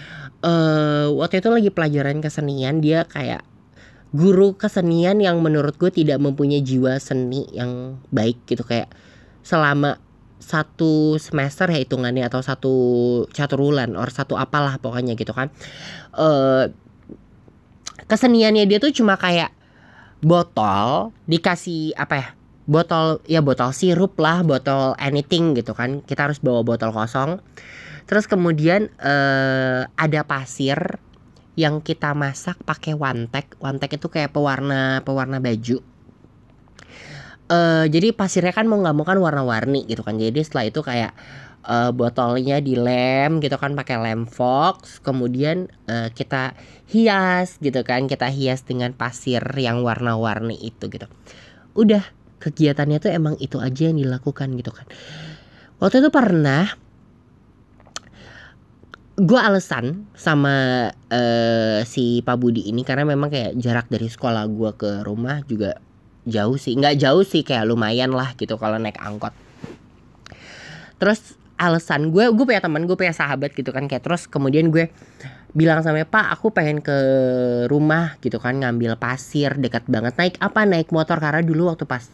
uh, 0.47 1.11
waktu 1.11 1.43
itu 1.43 1.51
lagi 1.51 1.71
pelajaran 1.75 2.23
kesenian 2.23 2.79
dia 2.79 3.03
kayak 3.11 3.43
guru 4.13 4.55
kesenian 4.61 5.25
yang 5.25 5.41
menurut 5.41 5.81
gue 5.81 5.89
tidak 5.89 6.21
mempunyai 6.21 6.61
jiwa 6.61 7.01
seni 7.01 7.49
yang 7.51 7.97
baik 8.13 8.45
gitu. 8.45 8.61
Kayak 8.63 8.93
selama 9.41 9.97
satu 10.43 11.17
semester 11.17 11.71
ya 11.71 11.81
hitungannya 11.81 12.27
atau 12.27 12.45
satu 12.45 12.75
caturulan 13.33 13.95
or 13.97 14.13
satu 14.13 14.37
apalah 14.37 14.77
pokoknya 14.77 15.17
gitu 15.17 15.33
kan. 15.33 15.49
Uh, 16.13 16.69
keseniannya 18.07 18.69
dia 18.69 18.79
tuh 18.83 18.93
cuma 18.93 19.17
kayak 19.17 19.55
botol 20.23 21.11
dikasih 21.27 21.97
apa 21.99 22.15
ya 22.15 22.29
botol 22.63 23.19
ya 23.27 23.43
botol 23.43 23.75
sirup 23.75 24.15
lah 24.21 24.45
botol 24.45 24.93
anything 25.01 25.57
gitu 25.57 25.73
kan. 25.73 26.05
Kita 26.05 26.29
harus 26.29 26.39
bawa 26.43 26.61
botol 26.61 26.93
kosong. 26.93 27.41
Terus 28.05 28.27
kemudian 28.29 28.93
uh, 29.01 29.89
ada 29.97 30.21
pasir 30.27 31.01
yang 31.59 31.85
kita 31.85 32.17
masak 32.17 32.57
pakai 32.65 32.97
wantek. 32.97 33.61
Wantek 33.61 34.01
itu 34.01 34.09
kayak 34.09 34.33
pewarna 34.33 35.05
pewarna 35.05 35.39
baju. 35.39 35.85
Uh, 37.53 37.85
jadi 37.93 38.17
pasirnya 38.17 38.57
kan 38.57 38.65
mau 38.65 38.81
nggak 38.81 38.97
mau 38.97 39.05
kan 39.05 39.21
warna-warni 39.21 39.85
gitu 39.85 40.01
kan. 40.01 40.17
Jadi 40.17 40.41
setelah 40.41 40.65
itu 40.73 40.81
kayak 40.81 41.13
uh, 41.69 41.93
botolnya 41.93 42.65
dilem 42.65 43.45
gitu 43.45 43.61
kan 43.61 43.77
pakai 43.77 44.01
lem 44.01 44.25
fox. 44.25 45.05
Kemudian 45.05 45.69
uh, 45.85 46.09
kita 46.09 46.57
hias 46.89 47.61
gitu 47.61 47.85
kan. 47.85 48.09
Kita 48.09 48.33
hias 48.33 48.65
dengan 48.65 48.97
pasir 48.97 49.45
yang 49.61 49.85
warna-warni 49.85 50.57
itu 50.57 50.89
gitu. 50.89 51.05
Udah 51.77 52.05
kegiatannya 52.41 52.99
tuh 52.99 53.13
emang 53.13 53.37
itu 53.39 53.61
aja 53.61 53.93
yang 53.93 54.01
dilakukan 54.01 54.57
gitu 54.57 54.73
kan. 54.73 54.89
Waktu 55.83 56.01
itu 56.01 56.09
pernah 56.15 56.82
gue 59.13 59.41
alasan 59.41 60.09
sama 60.17 60.89
uh, 61.13 61.85
si 61.85 62.25
Pak 62.25 62.37
Budi 62.41 62.73
ini 62.73 62.81
karena 62.81 63.05
memang 63.05 63.29
kayak 63.29 63.61
jarak 63.61 63.87
dari 63.93 64.09
sekolah 64.09 64.49
gue 64.49 64.71
ke 64.73 64.91
rumah 65.05 65.45
juga 65.45 65.77
jauh 66.25 66.57
sih. 66.57 66.73
Nggak 66.79 66.97
jauh 66.97 67.25
sih 67.27 67.45
kayak 67.45 67.69
lumayan 67.69 68.15
lah 68.17 68.33
gitu 68.41 68.57
kalau 68.57 68.81
naik 68.81 68.97
angkot. 68.97 69.37
Terus 70.97 71.37
alasan 71.61 72.09
gue 72.09 72.33
gue 72.33 72.45
punya 72.49 72.65
teman 72.65 72.89
gue 72.89 72.97
punya 72.97 73.13
sahabat 73.13 73.53
gitu 73.53 73.71
kan 73.71 73.87
kayak 73.87 74.03
terus 74.03 74.27
kemudian 74.27 74.73
gue 74.75 74.91
bilang 75.53 75.79
sama 75.85 76.03
pak 76.03 76.33
aku 76.35 76.51
pengen 76.51 76.83
ke 76.83 76.97
rumah 77.69 78.17
gitu 78.25 78.41
kan 78.41 78.57
ngambil 78.57 78.97
pasir 78.97 79.61
dekat 79.61 79.85
banget. 79.93 80.17
Naik 80.17 80.35
apa? 80.41 80.65
Naik 80.65 80.89
motor 80.89 81.21
karena 81.21 81.45
dulu 81.45 81.69
waktu 81.69 81.85
pas 81.85 82.09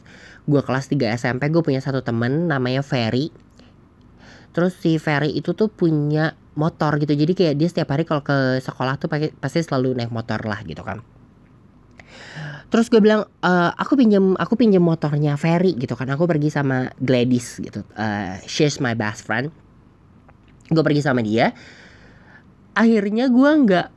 gue 0.49 0.61
kelas 0.67 0.91
3 0.91 1.15
SMP 1.15 1.47
gue 1.55 1.63
punya 1.63 1.79
satu 1.79 2.03
temen 2.03 2.51
namanya 2.51 2.83
Ferry. 2.83 3.31
Terus 4.51 4.75
si 4.75 4.99
Ferry 4.99 5.31
itu 5.39 5.55
tuh 5.55 5.71
punya 5.71 6.35
motor 6.59 6.99
gitu. 6.99 7.15
Jadi 7.15 7.33
kayak 7.39 7.55
dia 7.55 7.69
setiap 7.71 7.95
hari 7.95 8.03
kalau 8.03 8.27
ke 8.27 8.59
sekolah 8.59 8.99
tuh 8.99 9.07
pasti 9.39 9.63
selalu 9.63 9.95
naik 9.95 10.11
motor 10.11 10.43
lah 10.43 10.59
gitu 10.67 10.83
kan. 10.83 10.99
Terus 12.69 12.93
gue 12.93 13.01
bilang 13.01 13.25
e, 13.41 13.53
aku 13.79 13.97
pinjam 13.97 14.37
aku 14.37 14.59
pinjam 14.59 14.83
motornya 14.83 15.39
Ferry 15.39 15.79
gitu 15.79 15.95
kan. 15.95 16.11
Aku 16.13 16.27
pergi 16.27 16.51
sama 16.51 16.91
Gladys 17.01 17.63
gitu. 17.63 17.87
Uh, 17.97 18.37
she's 18.45 18.83
my 18.83 18.93
best 18.93 19.25
friend. 19.25 19.55
Gue 20.69 20.83
pergi 20.85 21.01
sama 21.01 21.25
dia. 21.25 21.57
Akhirnya 22.77 23.31
gue 23.33 23.51
nggak 23.65 23.89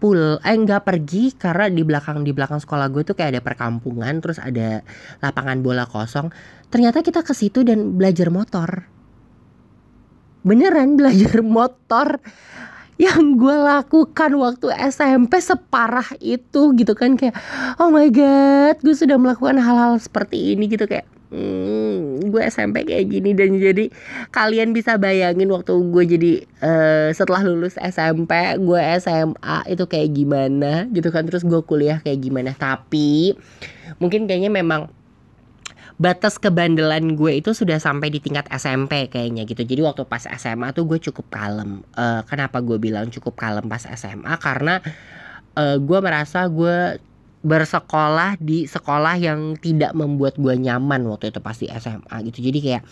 pul 0.00 0.40
eh 0.40 0.56
nggak 0.56 0.86
pergi 0.86 1.36
karena 1.36 1.68
di 1.68 1.84
belakang 1.84 2.24
di 2.24 2.32
belakang 2.32 2.56
sekolah 2.56 2.88
gue 2.88 3.04
tuh 3.04 3.12
kayak 3.12 3.36
ada 3.36 3.42
perkampungan 3.44 4.24
terus 4.24 4.38
ada 4.38 4.86
lapangan 5.18 5.58
bola 5.60 5.84
kosong. 5.84 6.30
Ternyata 6.70 7.02
kita 7.02 7.26
ke 7.26 7.34
situ 7.34 7.66
dan 7.66 7.98
belajar 7.98 8.30
motor 8.30 8.99
beneran 10.46 10.96
belajar 10.96 11.40
motor 11.58 12.18
yang 13.00 13.40
gue 13.40 13.56
lakukan 13.56 14.36
waktu 14.36 14.76
SMP 14.92 15.40
separah 15.40 16.04
itu 16.20 16.76
gitu 16.76 16.92
kan 16.92 17.16
kayak 17.16 17.32
oh 17.80 17.88
my 17.88 18.12
god 18.12 18.76
gue 18.84 18.92
sudah 18.92 19.16
melakukan 19.16 19.56
hal-hal 19.56 19.96
seperti 19.96 20.52
ini 20.52 20.68
gitu 20.68 20.84
kayak 20.84 21.08
hmm, 21.32 22.28
gue 22.28 22.42
SMP 22.50 22.84
kayak 22.84 23.06
gini 23.08 23.32
dan 23.32 23.56
jadi 23.56 23.88
kalian 24.34 24.76
bisa 24.76 24.98
bayangin 25.00 25.48
waktu 25.48 25.72
gue 25.72 26.04
jadi 26.04 26.32
uh, 26.60 27.08
setelah 27.14 27.40
lulus 27.46 27.78
SMP 27.80 28.34
gue 28.60 28.80
SMA 29.00 29.56
itu 29.70 29.84
kayak 29.86 30.10
gimana 30.12 30.84
gitu 30.92 31.08
kan 31.08 31.24
terus 31.24 31.46
gue 31.46 31.62
kuliah 31.64 32.02
kayak 32.04 32.20
gimana. 32.20 32.52
Tapi 32.52 33.32
mungkin 33.96 34.28
kayaknya 34.28 34.52
memang 34.52 34.90
batas 36.00 36.40
kebandelan 36.40 37.12
gue 37.12 37.44
itu 37.44 37.52
sudah 37.52 37.76
sampai 37.76 38.08
di 38.08 38.24
tingkat 38.24 38.48
SMP 38.48 39.12
kayaknya 39.12 39.44
gitu. 39.44 39.68
Jadi 39.68 39.84
waktu 39.84 40.08
pas 40.08 40.24
SMA 40.24 40.72
tuh 40.72 40.88
gue 40.88 40.96
cukup 40.96 41.28
kalem. 41.28 41.84
Uh, 41.92 42.24
kenapa 42.24 42.64
gue 42.64 42.80
bilang 42.80 43.12
cukup 43.12 43.36
kalem 43.36 43.68
pas 43.68 43.84
SMA 43.84 44.32
karena 44.40 44.80
uh, 45.60 45.76
gue 45.76 45.98
merasa 46.00 46.48
gue 46.48 46.96
bersekolah 47.44 48.40
di 48.40 48.64
sekolah 48.64 49.20
yang 49.20 49.60
tidak 49.60 49.92
membuat 49.92 50.40
gue 50.40 50.56
nyaman 50.56 51.04
waktu 51.04 51.36
itu 51.36 51.40
pasti 51.44 51.68
SMA 51.68 52.16
gitu. 52.32 52.48
Jadi 52.48 52.58
kayak 52.64 52.82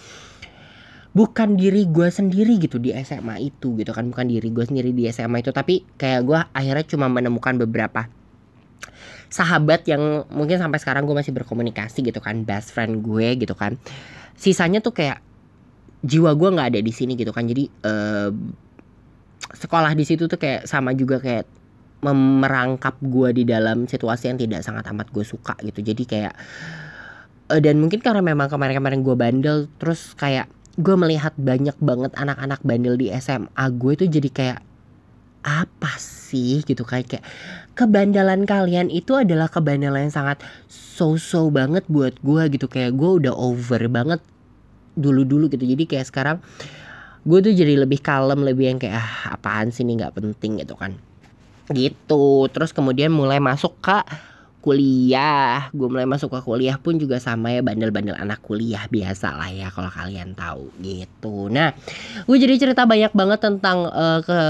bukan 1.16 1.57
diri 1.57 1.88
gue 1.88 2.12
sendiri 2.12 2.61
gitu 2.61 2.77
di 2.77 2.92
SMA 2.92 3.40
itu 3.40 3.73
gitu 3.73 3.88
kan. 3.97 4.05
Bukan 4.12 4.29
diri 4.29 4.53
gue 4.53 4.68
sendiri 4.68 4.92
di 4.92 5.09
SMA 5.09 5.40
itu. 5.40 5.49
Tapi 5.49 5.81
kayak 5.97 6.21
gue 6.29 6.40
akhirnya 6.53 6.85
cuma 6.85 7.09
menemukan 7.09 7.57
beberapa 7.57 8.05
sahabat 9.29 9.85
yang 9.85 10.25
mungkin 10.33 10.57
sampai 10.57 10.81
sekarang 10.81 11.05
gue 11.05 11.17
masih 11.17 11.33
berkomunikasi 11.37 12.01
gitu 12.01 12.21
kan 12.21 12.43
best 12.49 12.73
friend 12.73 13.05
gue 13.05 13.37
gitu 13.37 13.53
kan. 13.53 13.77
Sisanya 14.35 14.81
tuh 14.81 14.97
kayak 14.97 15.21
jiwa 16.05 16.33
gue 16.33 16.49
nggak 16.49 16.69
ada 16.75 16.81
di 16.81 16.93
sini 16.93 17.14
gitu 17.14 17.31
kan. 17.33 17.45
Jadi 17.45 17.69
uh, 17.85 18.33
sekolah 19.53 19.93
di 19.93 20.05
situ 20.09 20.27
tuh 20.27 20.41
kayak 20.41 20.64
sama 20.64 20.97
juga 20.97 21.21
kayak 21.21 21.45
memerangkap 21.99 22.95
gue 23.03 23.43
di 23.43 23.45
dalam 23.45 23.91
situasi 23.91 24.31
yang 24.31 24.38
tidak 24.38 24.62
sangat 24.62 24.87
amat 24.88 25.12
gue 25.12 25.25
suka 25.27 25.59
gitu. 25.61 25.85
Jadi 25.85 26.03
kayak 26.09 26.35
uh, 27.53 27.61
dan 27.61 27.81
mungkin 27.83 28.01
karena 28.01 28.25
memang 28.25 28.49
kemarin-kemarin 28.49 29.05
gue 29.05 29.17
bandel 29.19 29.59
terus 29.77 30.17
kayak 30.17 30.49
gue 30.79 30.95
melihat 30.95 31.35
banyak 31.35 31.75
banget 31.83 32.14
anak-anak 32.14 32.62
bandel 32.62 32.95
di 32.95 33.11
SMA 33.19 33.64
gue 33.75 33.93
itu 33.99 34.07
jadi 34.07 34.31
kayak 34.31 34.59
apa 35.46 35.92
sih 35.98 36.61
gitu 36.66 36.83
kayak 36.83 37.07
kayak 37.09 37.24
kebandalan 37.79 38.42
kalian 38.44 38.90
itu 38.90 39.14
adalah 39.14 39.46
kebandalan 39.46 40.11
yang 40.11 40.14
sangat 40.14 40.42
so-so 40.66 41.46
banget 41.48 41.87
buat 41.87 42.18
gue 42.20 42.42
gitu. 42.59 42.66
Kayak 42.66 42.98
gue 42.98 43.11
udah 43.22 43.35
over 43.35 43.83
banget 43.87 44.20
dulu-dulu 44.98 45.46
gitu. 45.46 45.62
Jadi 45.62 45.85
kayak 45.87 46.07
sekarang 46.11 46.37
gue 47.22 47.38
tuh 47.38 47.55
jadi 47.55 47.79
lebih 47.79 48.03
kalem 48.03 48.42
lebih 48.42 48.66
yang 48.74 48.79
kayak 48.83 48.98
ah 48.98 49.38
apaan 49.38 49.70
sih 49.70 49.87
ini 49.87 50.03
nggak 50.03 50.18
penting 50.18 50.59
gitu 50.59 50.74
kan. 50.74 50.98
Gitu. 51.70 52.27
Terus 52.51 52.74
kemudian 52.74 53.14
mulai 53.14 53.38
masuk 53.38 53.79
ke 53.79 53.98
kuliah 54.59 55.71
gue 55.71 55.87
mulai 55.87 56.03
masuk 56.05 56.35
ke 56.35 56.40
kuliah 56.42 56.77
pun 56.77 56.99
juga 56.99 57.23
sama 57.23 57.55
ya 57.55 57.62
bandel-bandel 57.62 58.18
anak 58.18 58.42
kuliah 58.42 58.90
biasa 58.90 59.38
lah 59.38 59.51
ya 59.55 59.68
kalau 59.71 59.87
kalian 59.87 60.35
tahu 60.35 60.68
gitu. 60.83 61.47
Nah 61.47 61.73
gue 62.27 62.37
jadi 62.37 62.59
cerita 62.59 62.83
banyak 62.83 63.14
banget 63.14 63.38
tentang 63.38 63.87
uh, 63.87 64.18
ke 64.21 64.40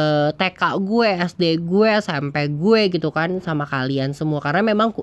TK 0.41 0.63
gue 0.81 1.09
SD 1.29 1.45
gue 1.61 1.89
SMP 2.01 2.49
gue 2.49 2.81
gitu 2.89 3.13
kan 3.13 3.37
sama 3.45 3.69
kalian 3.69 4.17
semua. 4.17 4.41
Karena 4.41 4.65
memang 4.65 4.97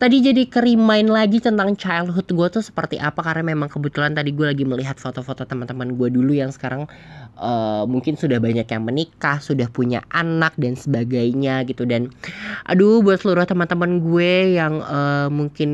tadi 0.00 0.24
jadi 0.24 0.48
kerimain 0.48 1.04
lagi 1.04 1.44
tentang 1.44 1.76
childhood 1.76 2.24
gue 2.24 2.48
tuh 2.48 2.64
seperti 2.64 2.96
apa 2.96 3.20
karena 3.20 3.52
memang 3.52 3.68
kebetulan 3.68 4.16
tadi 4.16 4.32
gue 4.32 4.48
lagi 4.48 4.64
melihat 4.64 4.96
foto-foto 4.96 5.44
teman-teman 5.44 5.92
gue 5.92 6.08
dulu 6.08 6.32
yang 6.32 6.48
sekarang 6.48 6.88
uh, 7.36 7.84
mungkin 7.84 8.16
sudah 8.16 8.40
banyak 8.40 8.64
yang 8.64 8.80
menikah, 8.80 9.44
sudah 9.44 9.68
punya 9.68 10.00
anak 10.08 10.56
dan 10.56 10.72
sebagainya 10.72 11.68
gitu 11.68 11.84
dan 11.84 12.08
aduh 12.64 13.04
buat 13.04 13.20
seluruh 13.20 13.44
teman-teman 13.44 14.00
gue 14.00 14.56
yang 14.56 14.80
uh, 14.80 15.28
mungkin 15.28 15.70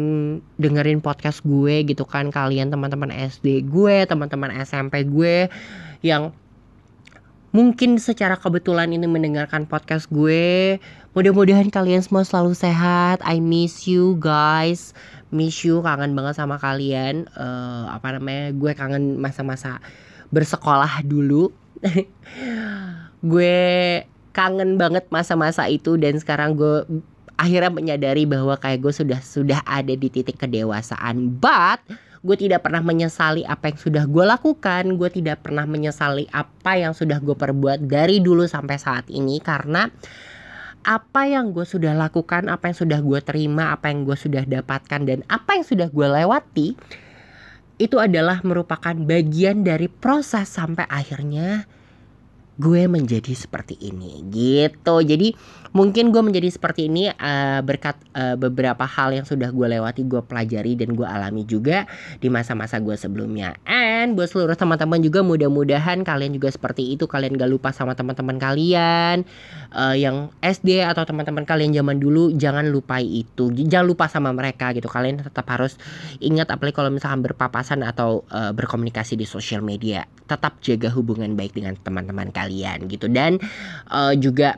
dengerin 0.58 0.98
podcast 0.98 1.46
gue 1.46 1.86
gitu 1.86 2.02
kan 2.02 2.34
kalian 2.34 2.74
teman-teman 2.74 3.14
SD 3.14 3.62
gue, 3.70 4.10
teman-teman 4.10 4.50
SMP 4.66 5.06
gue 5.06 5.46
yang 6.02 6.34
mungkin 7.54 7.96
secara 7.96 8.36
kebetulan 8.36 8.92
ini 8.92 9.08
mendengarkan 9.08 9.64
podcast 9.64 10.12
gue. 10.12 10.76
Mudah-mudahan 11.16 11.72
kalian 11.72 12.04
semua 12.04 12.28
selalu 12.28 12.52
sehat. 12.52 13.24
I 13.24 13.40
miss 13.40 13.88
you 13.88 14.20
guys. 14.20 14.92
Miss 15.32 15.64
you 15.64 15.80
kangen 15.80 16.12
banget 16.12 16.36
sama 16.36 16.60
kalian. 16.60 17.24
Uh, 17.32 17.88
apa 17.88 18.20
namanya? 18.20 18.52
Gue 18.52 18.76
kangen 18.76 19.16
masa-masa 19.16 19.80
bersekolah 20.28 21.00
dulu. 21.08 21.48
gue 23.32 23.64
kangen 24.36 24.76
banget 24.76 25.08
masa-masa 25.08 25.64
itu 25.72 25.96
dan 25.96 26.20
sekarang 26.20 26.52
gue 26.52 26.84
akhirnya 27.40 27.72
menyadari 27.72 28.28
bahwa 28.28 28.52
kayak 28.60 28.84
gue 28.84 28.92
sudah 28.92 29.24
sudah 29.24 29.64
ada 29.64 29.96
di 29.96 30.12
titik 30.12 30.36
kedewasaan. 30.36 31.40
But 31.40 31.80
gue 32.20 32.36
tidak 32.36 32.68
pernah 32.68 32.84
menyesali 32.84 33.40
apa 33.48 33.72
yang 33.72 33.80
sudah 33.80 34.04
gue 34.04 34.24
lakukan 34.26 34.98
gue 34.98 35.10
tidak 35.14 35.46
pernah 35.46 35.62
menyesali 35.62 36.26
apa 36.34 36.74
yang 36.74 36.90
sudah 36.90 37.22
gue 37.22 37.38
perbuat 37.38 37.86
dari 37.86 38.18
dulu 38.18 38.50
sampai 38.50 38.82
saat 38.82 39.06
ini 39.14 39.38
karena 39.38 39.86
apa 40.86 41.26
yang 41.26 41.50
gue 41.50 41.66
sudah 41.66 41.98
lakukan 41.98 42.46
apa 42.46 42.70
yang 42.70 42.76
sudah 42.78 42.98
gue 43.02 43.18
terima 43.26 43.74
apa 43.74 43.90
yang 43.90 44.06
gue 44.06 44.14
sudah 44.14 44.46
dapatkan 44.46 45.02
dan 45.02 45.26
apa 45.26 45.58
yang 45.58 45.66
sudah 45.66 45.90
gue 45.90 46.06
lewati 46.06 46.78
itu 47.76 47.96
adalah 47.98 48.40
merupakan 48.46 48.94
bagian 48.94 49.66
dari 49.66 49.90
proses 49.90 50.48
sampai 50.48 50.88
akhirnya 50.88 51.68
gue 52.56 52.88
menjadi 52.88 53.36
seperti 53.36 53.76
ini. 53.76 54.24
Gitu. 54.32 54.96
Jadi 55.04 55.36
mungkin 55.76 56.08
gue 56.08 56.22
menjadi 56.24 56.48
seperti 56.48 56.88
ini 56.88 57.12
uh, 57.12 57.60
berkat 57.60 58.00
uh, 58.16 58.32
beberapa 58.40 58.88
hal 58.88 59.12
yang 59.12 59.28
sudah 59.28 59.52
gue 59.52 59.66
lewati 59.76 60.08
gue 60.08 60.24
pelajari 60.24 60.72
dan 60.72 60.96
gue 60.96 61.04
alami 61.04 61.44
juga 61.44 61.84
di 62.16 62.32
masa-masa 62.32 62.80
gue 62.80 62.96
sebelumnya. 62.96 63.60
And 63.68 64.16
buat 64.16 64.32
seluruh 64.32 64.56
teman-teman 64.56 65.04
juga 65.04 65.20
mudah-mudahan 65.20 66.00
kalian 66.00 66.32
juga 66.32 66.48
seperti 66.48 66.96
itu. 66.96 67.04
Kalian 67.04 67.36
gak 67.36 67.52
lupa 67.52 67.76
sama 67.76 67.92
teman-teman 67.92 68.40
kalian 68.40 69.28
uh, 69.76 69.92
yang 69.92 70.32
SD 70.40 70.80
atau 70.80 71.04
teman-teman 71.04 71.44
kalian 71.44 71.76
zaman 71.76 72.00
dulu 72.00 72.32
jangan 72.32 72.64
lupai 72.64 73.04
itu. 73.04 73.52
Jangan 73.52 73.86
lupa 73.86 74.08
sama 74.08 74.32
mereka 74.32 74.72
gitu. 74.72 74.88
Kalian 74.88 75.20
tetap 75.20 75.44
harus 75.52 75.76
ingat 76.24 76.48
apalagi 76.48 76.72
kalau 76.72 76.88
misalkan 76.88 77.20
berpapasan 77.20 77.84
atau 77.84 78.24
uh, 78.32 78.56
berkomunikasi 78.56 79.20
di 79.20 79.28
sosial 79.28 79.60
media 79.60 80.08
tetap 80.26 80.58
jaga 80.58 80.90
hubungan 80.90 81.38
baik 81.38 81.54
dengan 81.54 81.76
teman-teman 81.76 82.32
kalian 82.32 82.88
gitu. 82.88 83.06
Dan 83.12 83.38
uh, 83.92 84.16
juga 84.16 84.56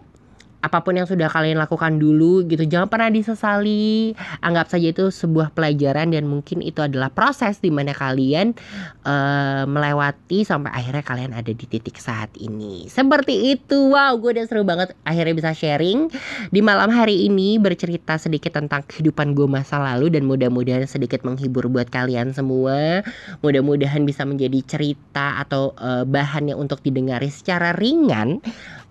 apa 0.58 0.82
pun 0.82 0.98
yang 0.98 1.06
sudah 1.06 1.30
kalian 1.30 1.54
lakukan 1.54 2.02
dulu 2.02 2.42
gitu 2.50 2.66
jangan 2.66 2.90
pernah 2.90 3.10
disesali. 3.14 4.12
Anggap 4.42 4.74
saja 4.74 4.90
itu 4.90 5.10
sebuah 5.10 5.54
pelajaran 5.54 6.10
dan 6.10 6.26
mungkin 6.26 6.60
itu 6.66 6.82
adalah 6.82 7.14
proses 7.14 7.62
di 7.62 7.70
mana 7.70 7.94
kalian 7.94 8.58
uh, 9.06 9.62
melewati 9.70 10.42
sampai 10.42 10.74
akhirnya 10.74 11.04
kalian 11.06 11.32
ada 11.34 11.50
di 11.54 11.66
titik 11.66 12.02
saat 12.02 12.34
ini. 12.38 12.90
Seperti 12.90 13.54
itu. 13.54 13.94
Wow 13.94 14.18
gue 14.18 14.34
udah 14.34 14.46
seru 14.50 14.66
banget 14.66 14.98
akhirnya 15.06 15.34
bisa 15.38 15.50
sharing. 15.54 16.10
Di 16.50 16.60
malam 16.60 16.90
hari 16.90 17.30
ini 17.30 17.56
bercerita 17.62 18.18
sedikit 18.18 18.58
tentang 18.58 18.82
kehidupan 18.90 19.38
gue 19.38 19.46
masa 19.46 19.78
lalu 19.78 20.10
dan 20.10 20.26
mudah-mudahan 20.26 20.84
sedikit 20.90 21.22
menghibur 21.22 21.70
buat 21.70 21.86
kalian 21.88 22.34
semua. 22.34 23.06
Mudah-mudahan 23.46 24.02
bisa 24.02 24.26
menjadi 24.26 24.58
cerita 24.66 25.38
atau 25.38 25.72
uh, 25.78 26.02
bahannya 26.02 26.58
untuk 26.58 26.82
didengari 26.82 27.30
secara 27.30 27.70
ringan 27.78 28.42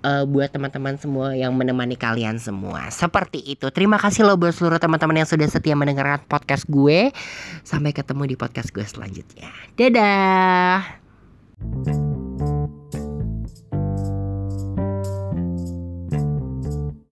uh, 0.03 0.25
buat 0.27 0.51
teman-teman 0.51 0.99
semua 0.99 1.33
yang 1.33 1.53
menemani 1.55 1.95
kalian 1.95 2.41
semua. 2.41 2.89
Seperti 2.89 3.39
itu. 3.45 3.69
Terima 3.71 4.01
kasih 4.01 4.27
loh 4.27 4.37
buat 4.37 4.53
seluruh 4.53 4.81
teman-teman 4.81 5.23
yang 5.23 5.29
sudah 5.29 5.47
setia 5.47 5.77
mendengarkan 5.77 6.25
podcast 6.27 6.67
gue. 6.67 7.13
Sampai 7.63 7.93
ketemu 7.93 8.33
di 8.33 8.35
podcast 8.35 8.73
gue 8.73 8.85
selanjutnya. 8.85 9.49
Dadah. 9.77 12.16